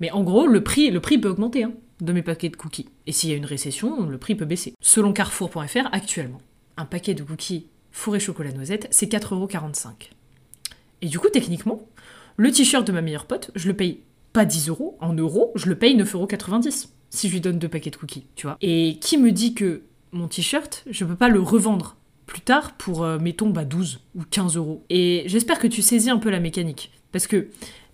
Mais 0.00 0.12
en 0.12 0.22
gros, 0.22 0.46
le 0.46 0.62
prix, 0.62 0.90
le 0.90 1.00
prix 1.00 1.18
peut 1.18 1.28
augmenter 1.28 1.64
hein, 1.64 1.72
de 2.00 2.12
mes 2.12 2.22
paquets 2.22 2.48
de 2.48 2.56
cookies. 2.56 2.88
Et 3.06 3.12
s'il 3.12 3.30
y 3.30 3.32
a 3.32 3.36
une 3.36 3.44
récession, 3.44 4.06
le 4.08 4.18
prix 4.18 4.34
peut 4.34 4.44
baisser. 4.44 4.74
Selon 4.80 5.12
Carrefour.fr, 5.12 5.88
actuellement, 5.92 6.40
un 6.76 6.84
paquet 6.84 7.14
de 7.14 7.22
cookies 7.22 7.66
fourré 7.90 8.20
chocolat 8.20 8.52
noisette, 8.52 8.86
c'est 8.90 9.10
4,45€. 9.10 10.10
Et 11.02 11.08
du 11.08 11.18
coup, 11.18 11.28
techniquement, 11.28 11.86
le 12.36 12.50
t-shirt 12.50 12.86
de 12.86 12.92
ma 12.92 13.02
meilleure 13.02 13.26
pote, 13.26 13.50
je 13.54 13.68
le 13.68 13.74
paye 13.74 14.00
pas 14.32 14.44
10 14.44 14.68
euros, 14.68 14.96
en 15.00 15.12
euros, 15.14 15.52
je 15.54 15.68
le 15.68 15.76
paye 15.76 15.96
9,90€ 15.96 16.88
si 17.10 17.28
je 17.28 17.32
lui 17.32 17.40
donne 17.40 17.58
deux 17.58 17.68
paquets 17.68 17.90
de 17.90 17.96
cookies, 17.96 18.26
tu 18.36 18.46
vois. 18.46 18.58
Et 18.60 18.98
qui 19.00 19.16
me 19.16 19.32
dit 19.32 19.54
que 19.54 19.82
mon 20.12 20.28
t-shirt, 20.28 20.84
je 20.90 21.04
peux 21.04 21.16
pas 21.16 21.28
le 21.28 21.40
revendre 21.40 21.96
plus 22.26 22.40
tard 22.40 22.74
pour, 22.76 23.02
euh, 23.02 23.18
mettons, 23.18 23.48
bah 23.48 23.64
12 23.64 24.00
ou 24.14 24.22
15 24.30 24.56
euros. 24.56 24.84
Et 24.90 25.24
j'espère 25.26 25.58
que 25.58 25.66
tu 25.66 25.82
saisis 25.82 26.10
un 26.10 26.18
peu 26.18 26.30
la 26.30 26.40
mécanique. 26.40 26.92
Parce 27.10 27.26
que 27.26 27.48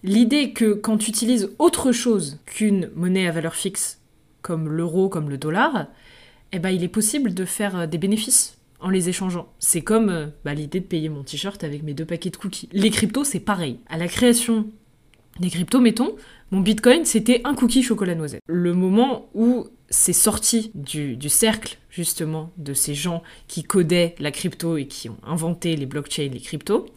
L'idée 0.05 0.53
que 0.53 0.75
quand 0.75 0.99
tu 0.99 1.09
utilises 1.09 1.51
autre 1.59 1.91
chose 1.91 2.39
qu'une 2.45 2.91
monnaie 2.95 3.27
à 3.27 3.31
valeur 3.31 3.55
fixe, 3.55 4.03
comme 4.43 4.69
l'euro, 4.69 5.09
comme 5.09 5.31
le 5.31 5.39
dollar, 5.39 5.87
eh 6.53 6.59
ben, 6.59 6.69
il 6.69 6.85
est 6.85 6.89
possible 6.89 7.33
de 7.33 7.47
faire 7.47 7.75
euh, 7.75 7.87
des 7.87 7.97
bénéfices 7.97 8.59
en 8.81 8.91
les 8.91 9.09
échangeant. 9.09 9.49
C'est 9.61 9.81
comme 9.81 10.11
euh, 10.11 10.27
bah, 10.45 10.53
l'idée 10.53 10.81
de 10.81 10.85
payer 10.85 11.09
mon 11.09 11.23
t-shirt 11.23 11.65
avec 11.65 11.83
mes 11.83 11.95
deux 11.95 12.05
paquets 12.05 12.29
de 12.29 12.37
cookies. 12.37 12.69
Les 12.73 12.91
cryptos, 12.91 13.25
c'est 13.25 13.41
pareil. 13.41 13.79
À 13.89 13.97
la 13.97 14.07
création 14.07 14.67
des 15.41 15.49
cryptos, 15.49 15.81
mettons, 15.81 16.17
mon 16.51 16.61
bitcoin, 16.61 17.07
c'était 17.07 17.41
un 17.45 17.55
cookie 17.55 17.83
chocolat 17.83 18.15
noisette. 18.15 18.43
Le 18.47 18.75
moment 18.75 19.31
où 19.33 19.69
c'est 19.89 20.13
sorti 20.13 20.71
du, 20.75 21.17
du, 21.17 21.31
cercle, 21.31 21.79
justement, 21.89 22.51
de 22.59 22.75
ces 22.75 22.95
gens 22.95 23.23
qui 23.49 23.63
codaient 23.63 24.17
la 24.19 24.31
crypto 24.31 24.77
et 24.77 24.87
qui 24.87 25.09
ont 25.09 25.17
inventé 25.27 25.77
les 25.77 25.87
blockchains, 25.87 26.29
les 26.31 26.41
cryptos, 26.41 26.91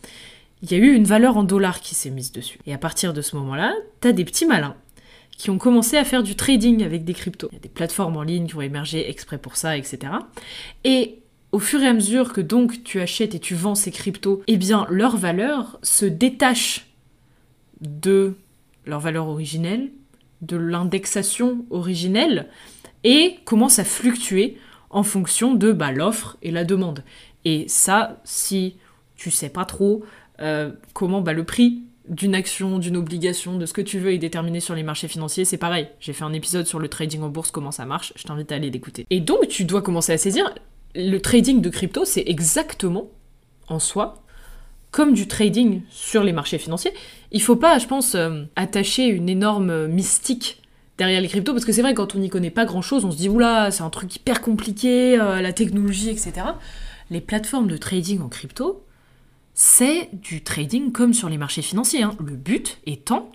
il 0.61 0.71
y 0.71 0.75
a 0.75 0.77
eu 0.77 0.93
une 0.93 1.05
valeur 1.05 1.37
en 1.37 1.43
dollars 1.43 1.81
qui 1.81 1.95
s'est 1.95 2.09
mise 2.09 2.31
dessus. 2.31 2.59
Et 2.65 2.73
à 2.73 2.77
partir 2.77 3.13
de 3.13 3.21
ce 3.21 3.35
moment-là, 3.35 3.73
t'as 4.01 4.11
des 4.11 4.25
petits 4.25 4.45
malins 4.45 4.75
qui 5.37 5.51
ont 5.51 5.59
commencé 5.59 5.97
à 5.97 6.03
faire 6.03 6.23
du 6.23 6.35
trading 6.35 6.83
avec 6.83 7.05
des 7.05 7.13
cryptos. 7.13 7.49
Il 7.51 7.55
y 7.55 7.57
a 7.57 7.61
des 7.61 7.69
plateformes 7.69 8.17
en 8.17 8.23
ligne 8.23 8.47
qui 8.47 8.55
ont 8.55 8.61
émergé 8.61 9.07
exprès 9.09 9.37
pour 9.37 9.55
ça, 9.55 9.77
etc. 9.77 10.13
Et 10.83 11.19
au 11.51 11.59
fur 11.59 11.81
et 11.81 11.87
à 11.87 11.93
mesure 11.93 12.33
que 12.33 12.41
donc 12.41 12.83
tu 12.83 12.99
achètes 12.99 13.35
et 13.35 13.39
tu 13.39 13.53
vends 13.53 13.75
ces 13.75 13.91
cryptos, 13.91 14.41
eh 14.47 14.57
bien 14.57 14.87
leur 14.89 15.15
valeur 15.15 15.79
se 15.83 16.05
détache 16.05 16.87
de 17.81 18.35
leur 18.85 18.99
valeur 18.99 19.27
originelle, 19.27 19.91
de 20.41 20.57
l'indexation 20.57 21.65
originelle, 21.69 22.47
et 23.03 23.37
commence 23.45 23.79
à 23.79 23.83
fluctuer 23.83 24.57
en 24.89 25.03
fonction 25.03 25.53
de 25.53 25.71
bah, 25.71 25.91
l'offre 25.91 26.37
et 26.41 26.51
la 26.51 26.63
demande. 26.63 27.03
Et 27.45 27.65
ça, 27.67 28.19
si 28.23 28.75
tu 29.15 29.29
sais 29.31 29.49
pas 29.49 29.65
trop 29.65 30.03
euh, 30.41 30.71
comment 30.93 31.21
bah, 31.21 31.33
le 31.33 31.43
prix 31.43 31.83
d'une 32.09 32.35
action, 32.35 32.79
d'une 32.79 32.95
obligation, 32.95 33.57
de 33.57 33.65
ce 33.65 33.73
que 33.73 33.81
tu 33.81 33.99
veux 33.99 34.13
est 34.13 34.17
déterminé 34.17 34.59
sur 34.59 34.75
les 34.75 34.83
marchés 34.83 35.07
financiers, 35.07 35.43
c'est 35.43 35.57
pareil. 35.57 35.89
J'ai 35.99 36.13
fait 36.13 36.23
un 36.23 36.33
épisode 36.33 36.65
sur 36.65 36.79
le 36.79 36.87
trading 36.87 37.21
en 37.21 37.29
bourse, 37.29 37.51
comment 37.51 37.71
ça 37.71 37.85
marche, 37.85 38.13
je 38.15 38.23
t'invite 38.23 38.51
à 38.51 38.55
aller 38.55 38.69
l'écouter. 38.69 39.05
Et 39.09 39.19
donc 39.19 39.47
tu 39.49 39.65
dois 39.65 39.81
commencer 39.81 40.13
à 40.13 40.17
saisir, 40.17 40.53
le 40.95 41.17
trading 41.19 41.61
de 41.61 41.69
crypto, 41.69 42.05
c'est 42.05 42.23
exactement 42.25 43.09
en 43.67 43.79
soi 43.79 44.23
comme 44.91 45.13
du 45.13 45.27
trading 45.27 45.81
sur 45.89 46.23
les 46.23 46.31
marchés 46.31 46.57
financiers. 46.57 46.93
Il 47.31 47.41
faut 47.41 47.57
pas, 47.57 47.77
je 47.77 47.87
pense, 47.87 48.15
euh, 48.15 48.43
attacher 48.55 49.05
une 49.05 49.29
énorme 49.29 49.87
mystique 49.87 50.61
derrière 50.97 51.21
les 51.21 51.27
cryptos, 51.27 51.53
parce 51.53 51.65
que 51.65 51.71
c'est 51.71 51.81
vrai, 51.81 51.93
quand 51.93 52.15
on 52.15 52.19
n'y 52.19 52.29
connaît 52.29 52.49
pas 52.49 52.65
grand-chose, 52.65 53.05
on 53.05 53.11
se 53.11 53.17
dit, 53.17 53.29
oula, 53.29 53.69
c'est 53.69 53.83
un 53.83 53.89
truc 53.89 54.15
hyper 54.15 54.41
compliqué, 54.41 55.19
euh, 55.19 55.41
la 55.41 55.53
technologie, 55.53 56.09
etc. 56.09 56.33
Les 57.11 57.21
plateformes 57.21 57.67
de 57.67 57.77
trading 57.77 58.21
en 58.21 58.29
crypto, 58.29 58.83
c'est 59.59 60.09
du 60.13 60.43
trading 60.43 60.91
comme 60.91 61.15
sur 61.15 61.29
les 61.29 61.39
marchés 61.39 61.63
financiers. 61.63 62.03
Hein. 62.03 62.15
Le 62.23 62.35
but 62.35 62.77
étant 62.85 63.31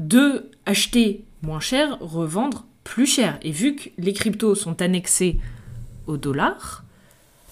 de 0.00 0.50
acheter 0.66 1.24
moins 1.40 1.60
cher, 1.60 1.98
revendre 2.00 2.66
plus 2.82 3.06
cher. 3.06 3.38
Et 3.42 3.52
vu 3.52 3.76
que 3.76 3.88
les 3.96 4.12
cryptos 4.12 4.56
sont 4.56 4.82
annexés 4.82 5.38
au 6.08 6.16
dollar, 6.16 6.84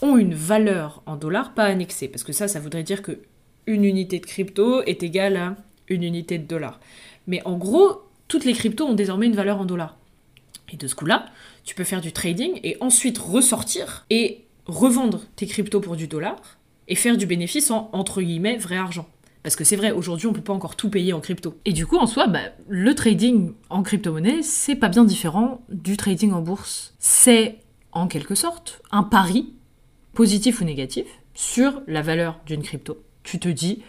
ont 0.02 0.16
une 0.16 0.34
valeur 0.34 1.04
en 1.06 1.14
dollars 1.14 1.54
pas 1.54 1.66
annexée. 1.66 2.08
Parce 2.08 2.24
que 2.24 2.32
ça, 2.32 2.48
ça 2.48 2.58
voudrait 2.58 2.82
dire 2.82 3.00
que 3.00 3.20
une 3.68 3.84
unité 3.84 4.18
de 4.18 4.26
crypto 4.26 4.82
est 4.82 5.04
égale 5.04 5.36
à 5.36 5.56
une 5.86 6.02
unité 6.02 6.38
de 6.38 6.48
dollars. 6.48 6.80
Mais 7.28 7.42
en 7.44 7.56
gros, 7.56 8.02
toutes 8.26 8.44
les 8.44 8.54
cryptos 8.54 8.88
ont 8.88 8.94
désormais 8.94 9.26
une 9.26 9.36
valeur 9.36 9.60
en 9.60 9.66
dollars. 9.66 9.96
Et 10.72 10.76
de 10.76 10.88
ce 10.88 10.96
coup-là, 10.96 11.26
tu 11.62 11.76
peux 11.76 11.84
faire 11.84 12.00
du 12.00 12.10
trading 12.10 12.58
et 12.64 12.76
ensuite 12.80 13.18
ressortir 13.18 14.04
et 14.10 14.46
revendre 14.66 15.22
tes 15.36 15.46
cryptos 15.46 15.80
pour 15.80 15.94
du 15.94 16.08
dollar 16.08 16.58
et 16.88 16.94
faire 16.94 17.16
du 17.16 17.26
bénéfice 17.26 17.70
en 17.70 17.90
entre 17.92 18.22
guillemets 18.22 18.56
vrai 18.56 18.76
argent. 18.76 19.06
Parce 19.44 19.56
que 19.56 19.64
c'est 19.64 19.76
vrai, 19.76 19.92
aujourd'hui, 19.92 20.26
on 20.26 20.32
peut 20.32 20.40
pas 20.40 20.54
encore 20.54 20.74
tout 20.74 20.88
payer 20.88 21.12
en 21.12 21.20
crypto. 21.20 21.58
Et 21.66 21.74
du 21.74 21.86
coup, 21.86 21.98
en 21.98 22.06
soi, 22.06 22.28
bah, 22.28 22.40
le 22.66 22.94
trading 22.94 23.52
en 23.68 23.82
crypto-monnaie, 23.82 24.42
c'est 24.42 24.74
pas 24.74 24.88
bien 24.88 25.04
différent 25.04 25.60
du 25.68 25.98
trading 25.98 26.32
en 26.32 26.40
bourse. 26.40 26.94
C'est, 26.98 27.58
en 27.92 28.06
quelque 28.06 28.34
sorte, 28.34 28.80
un 28.90 29.02
pari, 29.02 29.52
positif 30.14 30.62
ou 30.62 30.64
négatif, 30.64 31.04
sur 31.34 31.82
la 31.86 32.00
valeur 32.00 32.40
d'une 32.46 32.62
crypto. 32.62 33.02
Tu 33.22 33.38
te 33.38 33.50
dis, 33.50 33.82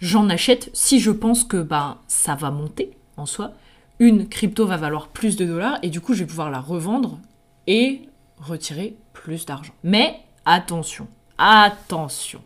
j'en 0.00 0.28
achète 0.28 0.70
si 0.72 0.98
je 0.98 1.12
pense 1.12 1.44
que 1.44 1.62
bah, 1.62 2.02
ça 2.08 2.34
va 2.34 2.50
monter 2.50 2.90
en 3.16 3.26
soi. 3.26 3.52
Une 4.00 4.28
crypto 4.28 4.66
va 4.66 4.76
valoir 4.76 5.08
plus 5.08 5.36
de 5.36 5.46
dollars 5.46 5.78
et 5.82 5.90
du 5.90 6.00
coup, 6.00 6.14
je 6.14 6.24
vais 6.24 6.28
pouvoir 6.28 6.50
la 6.50 6.60
revendre 6.60 7.20
et 7.68 8.00
retirer 8.40 8.96
plus 9.12 9.46
d'argent. 9.46 9.74
Mais 9.84 10.18
attention, 10.46 11.06
attention, 11.40 12.42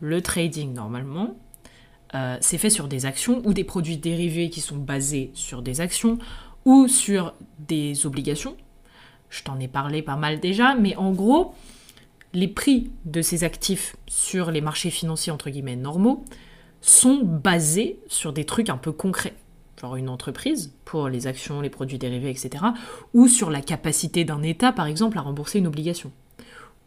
le 0.00 0.20
trading 0.20 0.74
normalement, 0.74 1.36
euh, 2.14 2.36
c'est 2.40 2.58
fait 2.58 2.70
sur 2.70 2.86
des 2.86 3.06
actions 3.06 3.42
ou 3.44 3.54
des 3.54 3.64
produits 3.64 3.96
dérivés 3.96 4.50
qui 4.50 4.60
sont 4.60 4.76
basés 4.76 5.30
sur 5.34 5.62
des 5.62 5.80
actions 5.80 6.18
ou 6.64 6.88
sur 6.88 7.34
des 7.58 8.06
obligations. 8.06 8.56
Je 9.30 9.42
t'en 9.42 9.58
ai 9.58 9.68
parlé 9.68 10.02
pas 10.02 10.16
mal 10.16 10.40
déjà, 10.40 10.74
mais 10.74 10.94
en 10.96 11.12
gros, 11.12 11.54
les 12.34 12.48
prix 12.48 12.90
de 13.04 13.22
ces 13.22 13.44
actifs 13.44 13.96
sur 14.06 14.50
les 14.50 14.60
marchés 14.60 14.90
financiers 14.90 15.32
entre 15.32 15.50
guillemets 15.50 15.76
normaux 15.76 16.24
sont 16.80 17.20
basés 17.24 17.98
sur 18.08 18.32
des 18.32 18.44
trucs 18.44 18.70
un 18.70 18.76
peu 18.76 18.92
concrets. 18.92 19.34
Genre 19.80 19.96
une 19.96 20.08
entreprise 20.08 20.74
pour 20.84 21.08
les 21.08 21.26
actions, 21.26 21.60
les 21.60 21.70
produits 21.70 21.98
dérivés, 21.98 22.30
etc. 22.30 22.64
Ou 23.14 23.28
sur 23.28 23.50
la 23.50 23.60
capacité 23.60 24.24
d'un 24.24 24.42
État, 24.42 24.72
par 24.72 24.86
exemple, 24.86 25.18
à 25.18 25.22
rembourser 25.22 25.58
une 25.58 25.66
obligation 25.66 26.10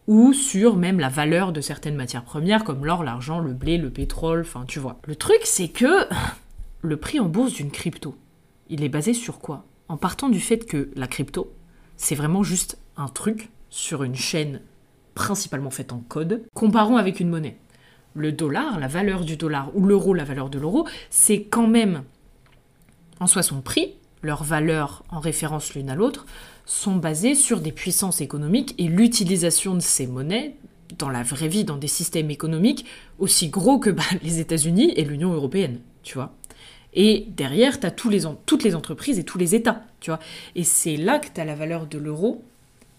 ou 0.06 0.32
sur 0.32 0.76
même 0.76 0.98
la 0.98 1.08
valeur 1.08 1.52
de 1.52 1.60
certaines 1.60 1.94
matières 1.94 2.24
premières 2.24 2.64
comme 2.64 2.84
l'or, 2.84 3.04
l'argent, 3.04 3.38
le 3.38 3.52
blé, 3.52 3.78
le 3.78 3.90
pétrole, 3.90 4.40
enfin 4.40 4.64
tu 4.66 4.78
vois. 4.78 4.98
Le 5.04 5.16
truc 5.16 5.40
c'est 5.44 5.68
que 5.68 6.06
le 6.82 6.96
prix 6.96 7.20
en 7.20 7.28
bourse 7.28 7.54
d'une 7.54 7.70
crypto, 7.70 8.16
il 8.68 8.82
est 8.82 8.88
basé 8.88 9.14
sur 9.14 9.38
quoi? 9.38 9.64
En 9.88 9.96
partant 9.96 10.28
du 10.28 10.40
fait 10.40 10.66
que 10.66 10.90
la 10.96 11.06
crypto, 11.06 11.52
c'est 11.96 12.14
vraiment 12.14 12.42
juste 12.42 12.78
un 12.96 13.08
truc 13.08 13.50
sur 13.70 14.02
une 14.02 14.16
chaîne 14.16 14.60
principalement 15.14 15.70
faite 15.70 15.92
en 15.92 15.98
code, 15.98 16.42
comparons 16.54 16.96
avec 16.96 17.20
une 17.20 17.28
monnaie. 17.28 17.58
Le 18.14 18.32
dollar, 18.32 18.78
la 18.78 18.88
valeur 18.88 19.24
du 19.24 19.36
dollar, 19.36 19.70
ou 19.74 19.86
l'euro, 19.86 20.14
la 20.14 20.24
valeur 20.24 20.50
de 20.50 20.58
l'euro, 20.58 20.86
c'est 21.10 21.44
quand 21.44 21.66
même 21.66 22.02
en 23.20 23.26
soi 23.26 23.42
son 23.42 23.60
prix, 23.60 23.94
leur 24.22 24.42
valeur 24.42 25.04
en 25.10 25.20
référence 25.20 25.74
l'une 25.74 25.90
à 25.90 25.94
l'autre, 25.94 26.26
sont 26.64 26.96
basées 26.96 27.34
sur 27.34 27.60
des 27.60 27.72
puissances 27.72 28.20
économiques 28.20 28.74
et 28.78 28.88
l'utilisation 28.88 29.74
de 29.74 29.80
ces 29.80 30.06
monnaies 30.06 30.56
dans 30.98 31.08
la 31.08 31.22
vraie 31.22 31.48
vie, 31.48 31.64
dans 31.64 31.76
des 31.76 31.88
systèmes 31.88 32.30
économiques 32.30 32.84
aussi 33.18 33.48
gros 33.48 33.78
que 33.78 33.90
bah, 33.90 34.02
les 34.22 34.40
États-Unis 34.40 34.92
et 34.96 35.04
l'Union 35.04 35.32
européenne, 35.32 35.80
tu 36.02 36.14
vois. 36.14 36.34
Et 36.94 37.26
derrière, 37.28 37.80
tu 37.80 37.86
as 37.86 37.90
toutes 37.90 38.12
les 38.12 38.74
entreprises 38.76 39.18
et 39.18 39.24
tous 39.24 39.38
les 39.38 39.54
États, 39.54 39.84
tu 40.00 40.10
vois. 40.10 40.20
Et 40.54 40.64
c'est 40.64 40.96
là 40.96 41.18
que 41.18 41.28
tu 41.32 41.40
as 41.40 41.44
la 41.44 41.54
valeur 41.54 41.86
de 41.86 41.98
l'euro 41.98 42.44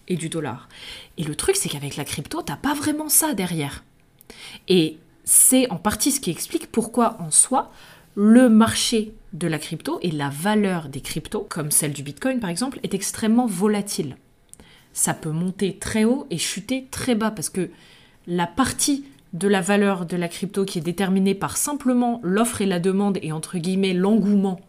et 0.08 0.16
du 0.16 0.28
dollar. 0.28 0.68
Et 1.16 1.24
le 1.24 1.36
truc, 1.36 1.56
c'est 1.56 1.68
qu'avec 1.68 1.96
la 1.96 2.04
crypto, 2.04 2.42
t'as 2.42 2.56
pas 2.56 2.74
vraiment 2.74 3.08
ça 3.08 3.34
derrière. 3.34 3.84
Et 4.68 4.98
c'est 5.24 5.70
en 5.70 5.76
partie 5.76 6.10
ce 6.10 6.20
qui 6.20 6.30
explique 6.30 6.70
pourquoi 6.70 7.16
en 7.20 7.30
soi, 7.30 7.70
le 8.14 8.48
marché 8.48 9.12
de 9.32 9.46
la 9.48 9.58
crypto 9.58 9.98
et 10.02 10.10
la 10.10 10.28
valeur 10.28 10.88
des 10.88 11.00
cryptos, 11.00 11.46
comme 11.48 11.70
celle 11.70 11.92
du 11.92 12.02
Bitcoin 12.02 12.40
par 12.40 12.50
exemple, 12.50 12.78
est 12.82 12.94
extrêmement 12.94 13.46
volatile. 13.46 14.16
Ça 14.92 15.14
peut 15.14 15.30
monter 15.30 15.76
très 15.76 16.04
haut 16.04 16.26
et 16.30 16.38
chuter 16.38 16.86
très 16.90 17.14
bas 17.14 17.30
parce 17.30 17.50
que 17.50 17.70
la 18.26 18.46
partie 18.46 19.04
de 19.32 19.48
la 19.48 19.60
valeur 19.60 20.06
de 20.06 20.16
la 20.16 20.28
crypto 20.28 20.64
qui 20.64 20.78
est 20.78 20.82
déterminée 20.82 21.34
par 21.34 21.56
simplement 21.56 22.20
l'offre 22.22 22.60
et 22.60 22.66
la 22.66 22.78
demande 22.78 23.18
et 23.20 23.32
entre 23.32 23.58
guillemets 23.58 23.92
l'engouement 23.92 24.60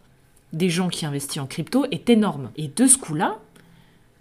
des 0.54 0.70
gens 0.70 0.90
qui 0.90 1.06
investissent 1.06 1.42
en 1.42 1.46
crypto 1.46 1.86
est 1.92 2.10
énorme. 2.10 2.50
Et 2.58 2.68
de 2.68 2.88
ce 2.88 2.98
coup-là, 2.98 3.38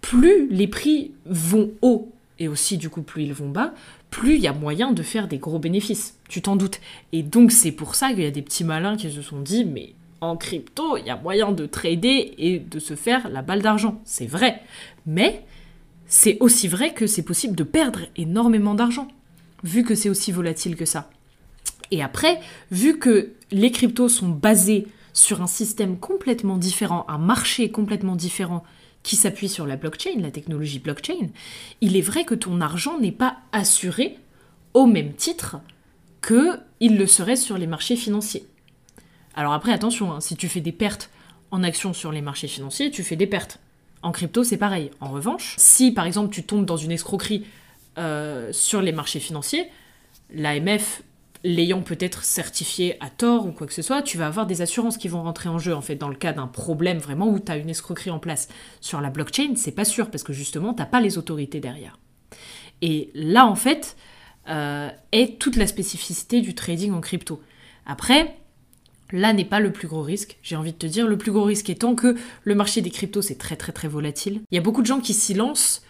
plus 0.01 0.47
les 0.49 0.67
prix 0.67 1.13
vont 1.25 1.71
haut 1.81 2.11
et 2.37 2.47
aussi 2.47 2.77
du 2.77 2.89
coup 2.89 3.01
plus 3.01 3.23
ils 3.23 3.33
vont 3.33 3.49
bas, 3.49 3.73
plus 4.15 4.35
il 4.35 4.41
y 4.41 4.47
a 4.47 4.53
moyen 4.53 4.93
de 4.93 5.03
faire 5.03 5.27
des 5.27 5.39
gros 5.39 5.59
bénéfices. 5.59 6.17
Tu 6.29 6.41
t'en 6.41 6.55
doutes. 6.55 6.79
Et 7.11 7.21
donc 7.21 7.51
c'est 7.51 7.73
pour 7.73 7.95
ça 7.95 8.13
qu'il 8.13 8.23
y 8.23 8.25
a 8.25 8.31
des 8.31 8.41
petits 8.41 8.63
malins 8.63 8.95
qui 8.95 9.11
se 9.11 9.21
sont 9.21 9.41
dit 9.41 9.65
mais 9.65 9.93
en 10.21 10.37
crypto, 10.37 10.95
il 10.95 11.05
y 11.05 11.09
a 11.09 11.17
moyen 11.17 11.51
de 11.51 11.65
trader 11.65 12.33
et 12.37 12.59
de 12.59 12.79
se 12.79 12.95
faire 12.95 13.27
la 13.27 13.41
balle 13.41 13.61
d'argent. 13.61 13.99
C'est 14.05 14.25
vrai. 14.25 14.61
Mais 15.05 15.43
c'est 16.07 16.37
aussi 16.39 16.69
vrai 16.69 16.93
que 16.93 17.07
c'est 17.07 17.23
possible 17.23 17.57
de 17.57 17.65
perdre 17.65 18.03
énormément 18.15 18.73
d'argent, 18.73 19.09
vu 19.65 19.83
que 19.83 19.95
c'est 19.95 20.09
aussi 20.09 20.31
volatile 20.31 20.77
que 20.77 20.85
ça. 20.85 21.09
Et 21.91 22.01
après, 22.01 22.39
vu 22.71 22.97
que 22.97 23.33
les 23.51 23.69
cryptos 23.69 24.07
sont 24.07 24.29
basés 24.29 24.87
sur 25.11 25.41
un 25.41 25.47
système 25.47 25.97
complètement 25.97 26.57
différent, 26.57 27.03
un 27.09 27.17
marché 27.17 27.69
complètement 27.69 28.15
différent 28.15 28.63
qui 29.05 29.15
s'appuie 29.15 29.49
sur 29.49 29.67
la 29.67 29.75
blockchain, 29.77 30.19
la 30.19 30.31
technologie 30.31 30.79
blockchain, 30.79 31.29
il 31.79 31.95
est 31.95 32.01
vrai 32.01 32.25
que 32.25 32.33
ton 32.33 32.59
argent 32.59 32.99
n'est 32.99 33.11
pas 33.11 33.37
assuré 33.51 34.17
au 34.73 34.87
même 34.87 35.13
titre 35.13 35.57
que 36.21 36.59
il 36.79 36.97
le 36.97 37.05
serait 37.05 37.35
sur 37.35 37.59
les 37.59 37.67
marchés 37.67 37.97
financiers. 37.97 38.47
Alors 39.35 39.53
après, 39.53 39.71
attention, 39.71 40.11
hein, 40.11 40.21
si 40.21 40.35
tu 40.35 40.49
fais 40.49 40.59
des 40.59 40.71
pertes 40.71 41.11
en 41.51 41.61
actions 41.61 41.93
sur 41.93 42.11
les 42.11 42.21
marchés 42.21 42.47
financiers, 42.47 42.89
tu 42.89 43.03
fais 43.03 43.15
des 43.15 43.27
pertes. 43.27 43.59
En 44.01 44.11
crypto, 44.11 44.43
c'est 44.43 44.57
pareil. 44.57 44.89
En 44.99 45.11
revanche, 45.11 45.53
si 45.57 45.91
par 45.91 46.07
exemple 46.07 46.33
tu 46.33 46.41
tombes 46.41 46.65
dans 46.65 46.77
une 46.77 46.91
escroquerie 46.91 47.45
euh, 47.99 48.51
sur 48.51 48.81
les 48.81 48.91
marchés 48.91 49.19
financiers, 49.19 49.67
l'AMF 50.33 51.03
l'ayant 51.45 51.81
peut-être 51.81 52.23
certifié 52.23 52.97
à 53.01 53.09
tort 53.09 53.45
ou 53.45 53.51
quoi 53.51 53.67
que 53.67 53.73
ce 53.73 53.83
soit, 53.83 54.01
tu 54.01 54.17
vas 54.17 54.25
avoir 54.25 54.47
des 54.47 54.63
assurances 54.63 54.97
qui 54.97 55.07
vont 55.07 55.21
rentrer 55.21 55.47
en 55.47 55.59
jeu 55.59 55.75
en 55.75 55.81
fait 55.81 55.95
dans 55.95 56.09
le 56.09 56.15
cas 56.15 56.33
d'un 56.33 56.47
problème 56.47 56.97
vraiment 56.97 57.29
où 57.29 57.39
tu 57.39 57.51
as 57.51 57.57
une 57.57 57.69
escroquerie 57.69 58.09
en 58.09 58.19
place. 58.19 58.49
Sur 58.81 58.99
la 58.99 59.11
blockchain, 59.11 59.53
c'est 59.55 59.71
pas 59.71 59.85
sûr 59.85 60.09
parce 60.09 60.23
que 60.23 60.33
justement, 60.33 60.73
tu 60.73 60.83
pas 60.83 60.99
les 60.99 61.17
autorités 61.17 61.59
derrière. 61.59 61.99
Et 62.81 63.11
là, 63.13 63.45
en 63.45 63.55
fait, 63.55 63.95
euh, 64.49 64.89
est 65.11 65.39
toute 65.39 65.55
la 65.55 65.67
spécificité 65.67 66.41
du 66.41 66.55
trading 66.55 66.91
en 66.91 67.01
crypto. 67.01 67.41
Après, 67.85 68.37
là 69.11 69.31
n'est 69.31 69.45
pas 69.45 69.59
le 69.59 69.71
plus 69.71 69.87
gros 69.87 70.01
risque, 70.01 70.37
j'ai 70.41 70.55
envie 70.55 70.73
de 70.73 70.77
te 70.77 70.87
dire. 70.87 71.07
Le 71.07 71.17
plus 71.17 71.31
gros 71.31 71.43
risque 71.43 71.69
étant 71.69 71.93
que 71.93 72.15
le 72.43 72.55
marché 72.55 72.81
des 72.81 72.89
cryptos, 72.89 73.21
c'est 73.21 73.37
très 73.37 73.55
très 73.55 73.71
très 73.71 73.87
volatile. 73.87 74.41
Il 74.51 74.55
y 74.55 74.57
a 74.57 74.61
beaucoup 74.61 74.81
de 74.81 74.87
gens 74.87 74.99
qui 74.99 75.13
s'y 75.13 75.35
lancent 75.35 75.83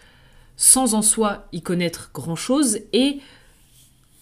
sans 0.56 0.94
en 0.94 1.02
soi 1.02 1.48
y 1.52 1.62
connaître 1.62 2.10
grand-chose 2.12 2.80
et 2.92 3.20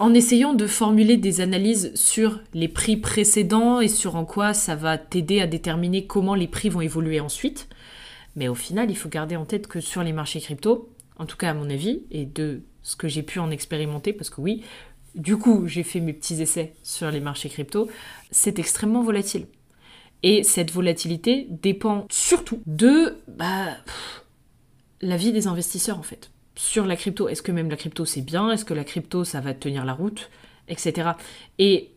en 0.04 0.12
essayant 0.12 0.52
de 0.52 0.66
formuler 0.66 1.16
des 1.16 1.40
analyses 1.40 1.90
sur 1.94 2.38
les 2.52 2.68
prix 2.68 2.98
précédents 2.98 3.80
et 3.80 3.88
sur 3.88 4.16
en 4.16 4.26
quoi 4.26 4.52
ça 4.52 4.76
va 4.76 4.98
t'aider 4.98 5.40
à 5.40 5.46
déterminer 5.46 6.06
comment 6.06 6.34
les 6.34 6.46
prix 6.46 6.68
vont 6.68 6.82
évoluer 6.82 7.20
ensuite. 7.20 7.70
Mais 8.36 8.48
au 8.48 8.54
final, 8.54 8.90
il 8.90 8.96
faut 8.96 9.08
garder 9.08 9.34
en 9.34 9.46
tête 9.46 9.66
que 9.66 9.80
sur 9.80 10.02
les 10.02 10.12
marchés 10.12 10.42
crypto, 10.42 10.90
en 11.16 11.24
tout 11.24 11.38
cas 11.38 11.52
à 11.52 11.54
mon 11.54 11.70
avis, 11.70 12.02
et 12.10 12.26
de 12.26 12.64
ce 12.82 12.96
que 12.96 13.08
j'ai 13.08 13.22
pu 13.22 13.38
en 13.38 13.50
expérimenter, 13.50 14.12
parce 14.12 14.28
que 14.28 14.42
oui, 14.42 14.62
du 15.14 15.38
coup, 15.38 15.66
j'ai 15.66 15.82
fait 15.82 16.00
mes 16.00 16.12
petits 16.12 16.42
essais 16.42 16.74
sur 16.82 17.10
les 17.10 17.20
marchés 17.20 17.48
crypto, 17.48 17.88
c'est 18.30 18.58
extrêmement 18.58 19.02
volatile. 19.02 19.46
Et 20.22 20.42
cette 20.42 20.70
volatilité 20.70 21.46
dépend 21.48 22.06
surtout 22.10 22.60
de 22.66 23.16
bah, 23.26 23.78
la 25.00 25.16
vie 25.16 25.32
des 25.32 25.46
investisseurs 25.46 25.98
en 25.98 26.02
fait. 26.02 26.30
Sur 26.54 26.86
la 26.86 26.96
crypto. 26.96 27.28
Est-ce 27.28 27.42
que 27.42 27.52
même 27.52 27.70
la 27.70 27.76
crypto 27.76 28.04
c'est 28.04 28.20
bien? 28.22 28.50
Est-ce 28.50 28.64
que 28.64 28.74
la 28.74 28.84
crypto 28.84 29.24
ça 29.24 29.40
va 29.40 29.54
tenir 29.54 29.84
la 29.84 29.92
route? 29.92 30.30
Etc. 30.68 31.10
Et 31.58 31.90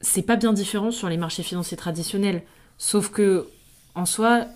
c'est 0.00 0.22
pas 0.22 0.36
bien 0.36 0.52
différent 0.52 0.90
sur 0.90 1.08
les 1.08 1.16
marchés 1.16 1.42
financiers 1.42 1.76
traditionnels. 1.76 2.42
Sauf 2.76 3.10
que, 3.10 3.46
en 3.94 4.04
soi, 4.04 4.46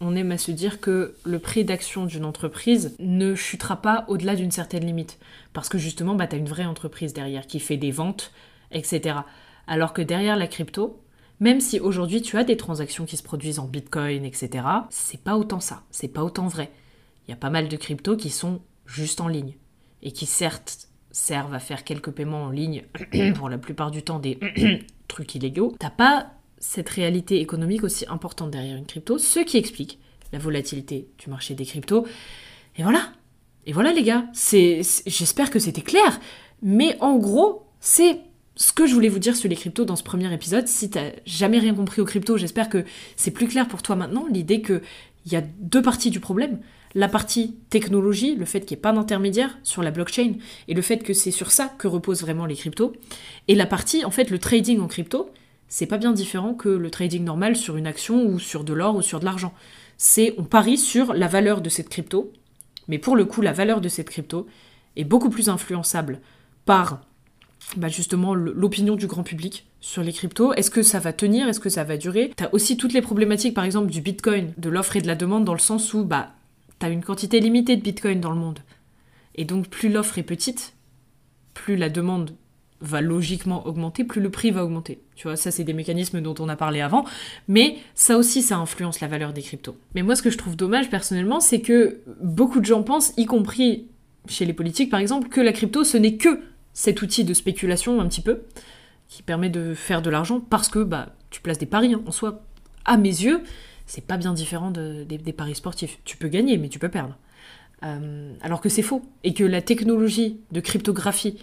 on 0.00 0.16
aime 0.16 0.32
à 0.32 0.38
se 0.38 0.50
dire 0.50 0.80
que 0.80 1.14
le 1.24 1.38
prix 1.38 1.64
d'action 1.64 2.06
d'une 2.06 2.24
entreprise 2.24 2.96
ne 2.98 3.34
chutera 3.34 3.80
pas 3.80 4.04
au-delà 4.08 4.34
d'une 4.34 4.50
certaine 4.50 4.84
limite. 4.84 5.18
Parce 5.52 5.68
que 5.68 5.78
justement, 5.78 6.14
bah, 6.14 6.26
tu 6.26 6.36
une 6.36 6.48
vraie 6.48 6.64
entreprise 6.64 7.12
derrière 7.12 7.46
qui 7.46 7.60
fait 7.60 7.76
des 7.76 7.90
ventes, 7.90 8.32
etc. 8.72 9.18
Alors 9.66 9.92
que 9.92 10.02
derrière 10.02 10.36
la 10.36 10.46
crypto, 10.46 11.02
même 11.40 11.60
si 11.60 11.80
aujourd'hui 11.80 12.22
tu 12.22 12.36
as 12.38 12.44
des 12.44 12.56
transactions 12.56 13.04
qui 13.04 13.16
se 13.16 13.22
produisent 13.22 13.58
en 13.58 13.66
bitcoin, 13.66 14.24
etc., 14.24 14.66
c'est 14.90 15.22
pas 15.22 15.36
autant 15.36 15.60
ça, 15.60 15.82
c'est 15.90 16.08
pas 16.08 16.24
autant 16.24 16.48
vrai. 16.48 16.70
Il 17.26 17.30
y 17.30 17.34
a 17.34 17.38
pas 17.38 17.50
mal 17.50 17.68
de 17.68 17.76
cryptos 17.76 18.16
qui 18.16 18.30
sont 18.30 18.60
juste 18.86 19.20
en 19.20 19.28
ligne 19.28 19.54
et 20.02 20.12
qui 20.12 20.26
certes 20.26 20.88
servent 21.10 21.54
à 21.54 21.60
faire 21.60 21.84
quelques 21.84 22.10
paiements 22.10 22.44
en 22.44 22.50
ligne 22.50 22.84
pour 23.36 23.48
la 23.48 23.58
plupart 23.58 23.90
du 23.90 24.02
temps 24.02 24.18
des 24.18 24.38
trucs 25.08 25.34
illégaux. 25.34 25.74
T'as 25.78 25.90
pas 25.90 26.32
cette 26.58 26.88
réalité 26.88 27.40
économique 27.40 27.84
aussi 27.84 28.04
importante 28.08 28.50
derrière 28.50 28.76
une 28.76 28.86
crypto, 28.86 29.18
ce 29.18 29.40
qui 29.40 29.56
explique 29.56 29.98
la 30.32 30.38
volatilité 30.38 31.08
du 31.18 31.30
marché 31.30 31.54
des 31.54 31.64
cryptos. 31.64 32.06
Et 32.76 32.82
voilà. 32.82 33.12
Et 33.66 33.72
voilà 33.72 33.92
les 33.92 34.02
gars, 34.02 34.26
c'est 34.32 34.82
j'espère 35.06 35.50
que 35.50 35.58
c'était 35.58 35.82
clair, 35.82 36.20
mais 36.62 36.96
en 37.00 37.16
gros, 37.16 37.66
c'est 37.80 38.20
ce 38.56 38.72
que 38.72 38.86
je 38.86 38.94
voulais 38.94 39.08
vous 39.08 39.18
dire 39.18 39.36
sur 39.36 39.48
les 39.48 39.56
cryptos 39.56 39.84
dans 39.84 39.96
ce 39.96 40.02
premier 40.02 40.32
épisode. 40.32 40.68
Si 40.68 40.90
t'as 40.90 41.10
jamais 41.24 41.58
rien 41.58 41.74
compris 41.74 42.00
aux 42.00 42.04
cryptos, 42.04 42.36
j'espère 42.36 42.68
que 42.68 42.84
c'est 43.16 43.30
plus 43.30 43.48
clair 43.48 43.66
pour 43.66 43.82
toi 43.82 43.96
maintenant. 43.96 44.26
L'idée 44.30 44.62
qu'il 44.62 44.82
y 45.26 45.36
a 45.36 45.40
deux 45.40 45.82
parties 45.82 46.10
du 46.10 46.20
problème. 46.20 46.60
La 46.94 47.08
partie 47.08 47.56
technologie, 47.70 48.36
le 48.36 48.44
fait 48.44 48.60
qu'il 48.60 48.76
n'y 48.76 48.78
ait 48.78 48.82
pas 48.82 48.92
d'intermédiaire 48.92 49.58
sur 49.64 49.82
la 49.82 49.90
blockchain, 49.90 50.34
et 50.68 50.74
le 50.74 50.82
fait 50.82 50.98
que 50.98 51.12
c'est 51.12 51.32
sur 51.32 51.50
ça 51.50 51.74
que 51.76 51.88
reposent 51.88 52.22
vraiment 52.22 52.46
les 52.46 52.54
cryptos. 52.54 52.92
Et 53.48 53.54
la 53.56 53.66
partie, 53.66 54.04
en 54.04 54.10
fait, 54.10 54.30
le 54.30 54.38
trading 54.38 54.80
en 54.80 54.86
crypto, 54.86 55.30
c'est 55.68 55.86
pas 55.86 55.98
bien 55.98 56.12
différent 56.12 56.54
que 56.54 56.68
le 56.68 56.90
trading 56.90 57.24
normal 57.24 57.56
sur 57.56 57.76
une 57.76 57.88
action 57.88 58.26
ou 58.26 58.38
sur 58.38 58.62
de 58.62 58.72
l'or 58.72 58.94
ou 58.94 59.02
sur 59.02 59.18
de 59.18 59.24
l'argent. 59.24 59.52
C'est 59.96 60.34
on 60.38 60.44
parie 60.44 60.78
sur 60.78 61.14
la 61.14 61.26
valeur 61.26 61.60
de 61.60 61.68
cette 61.68 61.88
crypto, 61.88 62.32
mais 62.86 62.98
pour 62.98 63.16
le 63.16 63.24
coup, 63.24 63.40
la 63.40 63.52
valeur 63.52 63.80
de 63.80 63.88
cette 63.88 64.10
crypto 64.10 64.46
est 64.96 65.04
beaucoup 65.04 65.30
plus 65.30 65.48
influençable 65.48 66.20
par 66.64 67.00
bah, 67.76 67.88
justement 67.88 68.34
l'opinion 68.34 68.94
du 68.94 69.06
grand 69.06 69.22
public 69.24 69.66
sur 69.80 70.02
les 70.02 70.12
cryptos. 70.12 70.52
Est-ce 70.54 70.70
que 70.70 70.82
ça 70.82 71.00
va 71.00 71.12
tenir? 71.12 71.48
Est-ce 71.48 71.60
que 71.60 71.70
ça 71.70 71.82
va 71.82 71.96
durer? 71.96 72.30
T'as 72.36 72.50
aussi 72.52 72.76
toutes 72.76 72.92
les 72.92 73.02
problématiques, 73.02 73.54
par 73.54 73.64
exemple, 73.64 73.90
du 73.90 74.00
Bitcoin, 74.00 74.52
de 74.56 74.68
l'offre 74.68 74.96
et 74.96 75.02
de 75.02 75.06
la 75.06 75.16
demande, 75.16 75.44
dans 75.44 75.54
le 75.54 75.58
sens 75.58 75.92
où 75.94 76.04
bah, 76.04 76.34
t'as 76.84 76.90
une 76.90 77.02
quantité 77.02 77.40
limitée 77.40 77.76
de 77.76 77.82
Bitcoin 77.82 78.20
dans 78.20 78.30
le 78.30 78.36
monde. 78.36 78.58
Et 79.36 79.46
donc, 79.46 79.68
plus 79.68 79.88
l'offre 79.88 80.18
est 80.18 80.22
petite, 80.22 80.74
plus 81.54 81.76
la 81.76 81.88
demande 81.88 82.34
va 82.82 83.00
logiquement 83.00 83.66
augmenter, 83.66 84.04
plus 84.04 84.20
le 84.20 84.28
prix 84.28 84.50
va 84.50 84.62
augmenter. 84.62 85.00
Tu 85.16 85.26
vois, 85.26 85.36
ça 85.36 85.50
c'est 85.50 85.64
des 85.64 85.72
mécanismes 85.72 86.20
dont 86.20 86.34
on 86.40 86.48
a 86.50 86.56
parlé 86.56 86.82
avant, 86.82 87.06
mais 87.48 87.78
ça 87.94 88.18
aussi 88.18 88.42
ça 88.42 88.58
influence 88.58 89.00
la 89.00 89.08
valeur 89.08 89.32
des 89.32 89.40
cryptos. 89.40 89.78
Mais 89.94 90.02
moi 90.02 90.14
ce 90.14 90.22
que 90.22 90.28
je 90.28 90.36
trouve 90.36 90.56
dommage 90.56 90.90
personnellement, 90.90 91.40
c'est 91.40 91.62
que 91.62 92.02
beaucoup 92.20 92.60
de 92.60 92.66
gens 92.66 92.82
pensent, 92.82 93.14
y 93.16 93.24
compris 93.24 93.86
chez 94.28 94.44
les 94.44 94.52
politiques 94.52 94.90
par 94.90 95.00
exemple, 95.00 95.30
que 95.30 95.40
la 95.40 95.52
crypto 95.52 95.84
ce 95.84 95.96
n'est 95.96 96.16
que 96.16 96.42
cet 96.74 97.00
outil 97.00 97.24
de 97.24 97.32
spéculation 97.32 97.98
un 97.98 98.08
petit 98.08 98.20
peu, 98.20 98.42
qui 99.08 99.22
permet 99.22 99.48
de 99.48 99.72
faire 99.72 100.02
de 100.02 100.10
l'argent 100.10 100.40
parce 100.40 100.68
que 100.68 100.80
bah, 100.80 101.14
tu 101.30 101.40
places 101.40 101.58
des 101.58 101.64
paris 101.64 101.94
hein. 101.94 102.02
en 102.06 102.10
soi. 102.10 102.44
À 102.84 102.98
mes 102.98 103.08
yeux, 103.08 103.40
c'est 103.86 104.06
pas 104.06 104.16
bien 104.16 104.32
différent 104.32 104.70
des, 104.70 105.32
paris 105.32 105.54
sportifs. 105.54 105.98
Tu 106.04 106.16
peux 106.16 106.28
gagner, 106.28 106.58
mais 106.58 106.68
tu 106.68 106.78
peux 106.78 106.88
perdre. 106.88 107.16
Euh, 107.82 108.32
alors 108.40 108.60
que 108.60 108.68
c'est 108.68 108.82
faux. 108.82 109.02
Et 109.24 109.34
que 109.34 109.44
la 109.44 109.62
technologie 109.62 110.40
de 110.52 110.60
cryptographie 110.60 111.38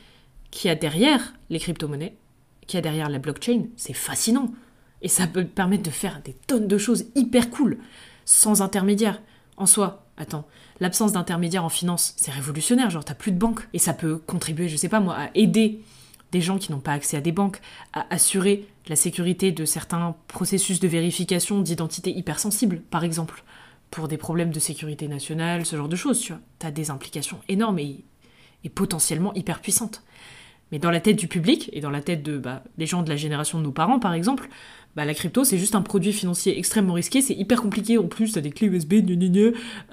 qui 0.49 0.69
a 0.69 0.75
derrière 0.75 1.33
les 1.49 1.59
crypto-monnaies, 1.59 2.15
qui 2.67 2.77
a 2.77 2.81
derrière 2.81 3.09
la 3.09 3.19
blockchain, 3.19 3.65
c'est 3.77 3.93
fascinant. 3.93 4.51
Et 5.01 5.07
ça 5.07 5.27
peut 5.27 5.45
permettre 5.45 5.83
de 5.83 5.89
faire 5.89 6.21
des 6.23 6.33
tonnes 6.47 6.67
de 6.67 6.77
choses 6.77 7.05
hyper 7.15 7.49
cool, 7.49 7.77
sans 8.25 8.61
intermédiaire. 8.61 9.21
En 9.57 9.65
soi, 9.65 10.05
attends, 10.17 10.47
l'absence 10.79 11.13
d'intermédiaire 11.13 11.65
en 11.65 11.69
finance, 11.69 12.13
c'est 12.17 12.31
révolutionnaire, 12.31 12.89
genre 12.89 13.05
t'as 13.05 13.13
plus 13.13 13.31
de 13.31 13.37
banque. 13.37 13.67
Et 13.73 13.79
ça 13.79 13.93
peut 13.93 14.17
contribuer, 14.17 14.67
je 14.67 14.75
sais 14.75 14.89
pas 14.89 14.99
moi, 14.99 15.15
à 15.15 15.29
aider 15.35 15.81
des 16.31 16.41
gens 16.41 16.57
qui 16.57 16.71
n'ont 16.71 16.79
pas 16.79 16.93
accès 16.93 17.17
à 17.17 17.21
des 17.21 17.31
banques, 17.31 17.59
à 17.93 18.05
assurer 18.13 18.67
la 18.87 18.95
sécurité 18.95 19.51
de 19.51 19.65
certains 19.65 20.15
processus 20.27 20.79
de 20.79 20.87
vérification 20.87 21.61
d'identité 21.61 22.11
hypersensibles, 22.11 22.81
par 22.81 23.03
exemple, 23.03 23.43
pour 23.89 24.07
des 24.07 24.17
problèmes 24.17 24.51
de 24.51 24.59
sécurité 24.59 25.07
nationale, 25.07 25.65
ce 25.65 25.75
genre 25.75 25.89
de 25.89 25.95
choses, 25.95 26.19
tu 26.19 26.31
vois. 26.31 26.41
T'as 26.59 26.71
des 26.71 26.89
implications 26.89 27.39
énormes 27.49 27.79
et, 27.79 28.03
et 28.63 28.69
potentiellement 28.69 29.33
hyper 29.33 29.59
puissantes. 29.59 30.03
Mais 30.71 30.79
dans 30.79 30.91
la 30.91 31.01
tête 31.01 31.17
du 31.17 31.27
public 31.27 31.69
et 31.73 31.81
dans 31.81 31.89
la 31.89 32.01
tête 32.01 32.23
de 32.23 32.37
bah, 32.37 32.63
gens 32.79 33.03
de 33.03 33.09
la 33.09 33.17
génération 33.17 33.59
de 33.59 33.63
nos 33.63 33.71
parents, 33.71 33.99
par 33.99 34.13
exemple, 34.13 34.47
bah, 34.95 35.05
la 35.05 35.13
crypto, 35.13 35.43
c'est 35.43 35.57
juste 35.57 35.75
un 35.75 35.81
produit 35.81 36.11
financier 36.11 36.57
extrêmement 36.57 36.93
risqué, 36.93 37.21
c'est 37.21 37.33
hyper 37.33 37.61
compliqué, 37.61 37.97
en 37.97 38.07
plus, 38.07 38.33
t'as 38.33 38.41
des 38.41 38.51
clés 38.51 38.67
USB, 38.67 38.95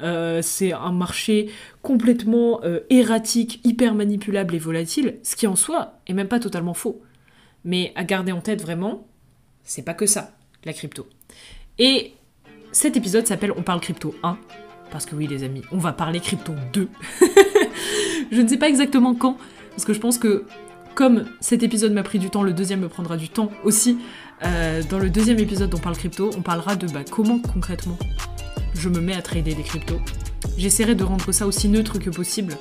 euh, 0.03 0.41
c'est 0.43 0.73
un 0.73 0.93
marché 0.93 1.51
complètement 1.83 2.61
euh, 2.65 2.81
erratique, 2.91 3.61
hyper 3.65 3.95
manipulable 3.95 4.55
et 4.57 4.59
volatile, 4.59 5.19
ce 5.23 5.37
qui 5.37 5.47
en 5.47 5.57
soi 5.57 6.01
est 6.07 6.15
même 6.15 6.29
pas 6.29 6.41
totalement 6.41 6.75
faux. 6.75 7.01
Mais 7.65 7.93
à 7.95 8.05
garder 8.05 8.33
en 8.33 8.41
tête 8.41 8.61
vraiment, 8.61 9.07
c'est 9.63 9.85
pas 9.85 9.95
que 9.95 10.07
ça, 10.07 10.33
la 10.65 10.73
crypto. 10.73 11.07
Et 11.79 12.13
cet 12.73 12.97
épisode 12.97 13.27
s'appelle 13.27 13.53
On 13.57 13.63
parle 13.63 13.81
crypto 13.81 14.15
1, 14.25 14.37
parce 14.91 15.07
que 15.07 15.15
oui 15.15 15.29
les 15.29 15.45
amis, 15.45 15.63
on 15.71 15.79
va 15.79 15.93
parler 15.93 16.19
crypto 16.19 16.55
2. 16.73 16.89
Je 18.33 18.41
ne 18.41 18.49
sais 18.49 18.59
pas 18.59 18.69
exactement 18.69 19.15
quand, 19.15 19.37
parce 19.71 19.85
que 19.85 19.93
je 19.93 20.01
pense 20.01 20.19
que 20.19 20.45
comme 20.99 21.27
cet 21.39 21.63
épisode 21.63 21.93
m'a 21.93 22.03
pris 22.03 22.19
du 22.19 22.29
temps, 22.29 22.43
le 22.43 22.53
deuxième 22.53 22.81
me 22.81 22.89
prendra 22.89 23.17
du 23.17 23.29
temps 23.29 23.53
aussi. 23.63 23.99
Euh, 24.45 24.83
dans 24.91 24.99
le 24.99 25.11
deuxième 25.11 25.39
épisode 25.39 25.71
dont 25.71 25.79
on 25.79 25.81
parle 25.81 25.97
crypto, 25.97 26.31
on 26.37 26.43
parlera 26.43 26.75
de 26.75 26.89
bah, 26.89 27.05
comment 27.09 27.39
concrètement 27.39 27.97
je 28.75 28.89
me 28.89 29.01
mets 29.01 29.15
à 29.15 29.23
trader 29.23 29.55
des 29.55 29.63
cryptos. 29.63 30.01
J'essaierai 30.57 30.97
de 30.97 31.05
rendre 31.05 31.31
ça 31.31 31.47
aussi 31.47 31.69
neutre 31.69 32.01
que 32.01 32.11
possible, 32.11 32.57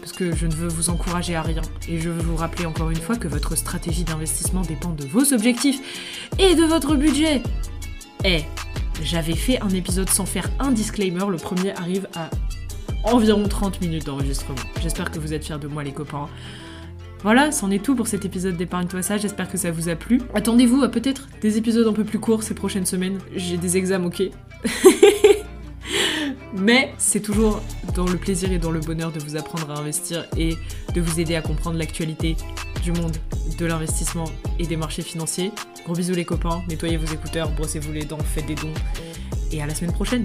parce 0.00 0.10
que 0.10 0.34
je 0.34 0.48
ne 0.48 0.52
veux 0.52 0.66
vous 0.66 0.90
encourager 0.90 1.36
à 1.36 1.42
rien. 1.42 1.62
Et 1.88 2.00
je 2.00 2.10
veux 2.10 2.22
vous 2.22 2.34
rappeler 2.34 2.66
encore 2.66 2.90
une 2.90 2.96
fois 2.96 3.14
que 3.14 3.28
votre 3.28 3.54
stratégie 3.54 4.02
d'investissement 4.02 4.62
dépend 4.62 4.90
de 4.90 5.04
vos 5.04 5.32
objectifs 5.32 5.78
et 6.40 6.56
de 6.56 6.64
votre 6.64 6.96
budget. 6.96 7.40
Eh, 8.24 8.40
j'avais 9.00 9.36
fait 9.36 9.62
un 9.62 9.70
épisode 9.70 10.10
sans 10.10 10.26
faire 10.26 10.50
un 10.58 10.72
disclaimer, 10.72 11.26
le 11.30 11.36
premier 11.36 11.70
arrive 11.76 12.08
à 12.16 12.30
environ 13.04 13.46
30 13.46 13.80
minutes 13.80 14.06
d'enregistrement. 14.06 14.58
J'espère 14.82 15.12
que 15.12 15.20
vous 15.20 15.32
êtes 15.32 15.44
fiers 15.44 15.60
de 15.60 15.68
moi 15.68 15.84
les 15.84 15.92
copains. 15.92 16.28
Voilà, 17.22 17.50
c'en 17.50 17.70
est 17.70 17.82
tout 17.82 17.94
pour 17.94 18.06
cet 18.06 18.24
épisode 18.24 18.56
d'Épargne-toi 18.56 19.02
ça, 19.02 19.16
j'espère 19.16 19.50
que 19.50 19.56
ça 19.56 19.70
vous 19.70 19.88
a 19.88 19.96
plu. 19.96 20.20
Attendez-vous 20.34 20.82
à 20.82 20.88
peut-être 20.88 21.28
des 21.40 21.58
épisodes 21.58 21.86
un 21.86 21.92
peu 21.92 22.04
plus 22.04 22.18
courts 22.18 22.42
ces 22.42 22.54
prochaines 22.54 22.86
semaines, 22.86 23.18
j'ai 23.34 23.56
des 23.56 23.76
examens, 23.76 24.06
ok 24.06 24.22
Mais 26.54 26.92
c'est 26.98 27.20
toujours 27.20 27.60
dans 27.94 28.06
le 28.06 28.16
plaisir 28.16 28.50
et 28.52 28.58
dans 28.58 28.70
le 28.70 28.80
bonheur 28.80 29.12
de 29.12 29.20
vous 29.20 29.36
apprendre 29.36 29.70
à 29.70 29.78
investir 29.78 30.24
et 30.36 30.56
de 30.94 31.00
vous 31.00 31.20
aider 31.20 31.34
à 31.34 31.42
comprendre 31.42 31.78
l'actualité 31.78 32.36
du 32.82 32.92
monde 32.92 33.16
de 33.58 33.66
l'investissement 33.66 34.26
et 34.58 34.66
des 34.66 34.76
marchés 34.76 35.02
financiers. 35.02 35.52
Gros 35.84 35.94
bisous 35.94 36.14
les 36.14 36.24
copains, 36.24 36.62
nettoyez 36.68 36.96
vos 36.96 37.12
écouteurs, 37.12 37.50
brossez-vous 37.50 37.92
les 37.92 38.04
dents, 38.04 38.18
faites 38.18 38.46
des 38.46 38.54
dons 38.54 38.72
et 39.52 39.62
à 39.62 39.66
la 39.66 39.74
semaine 39.74 39.92
prochaine 39.92 40.24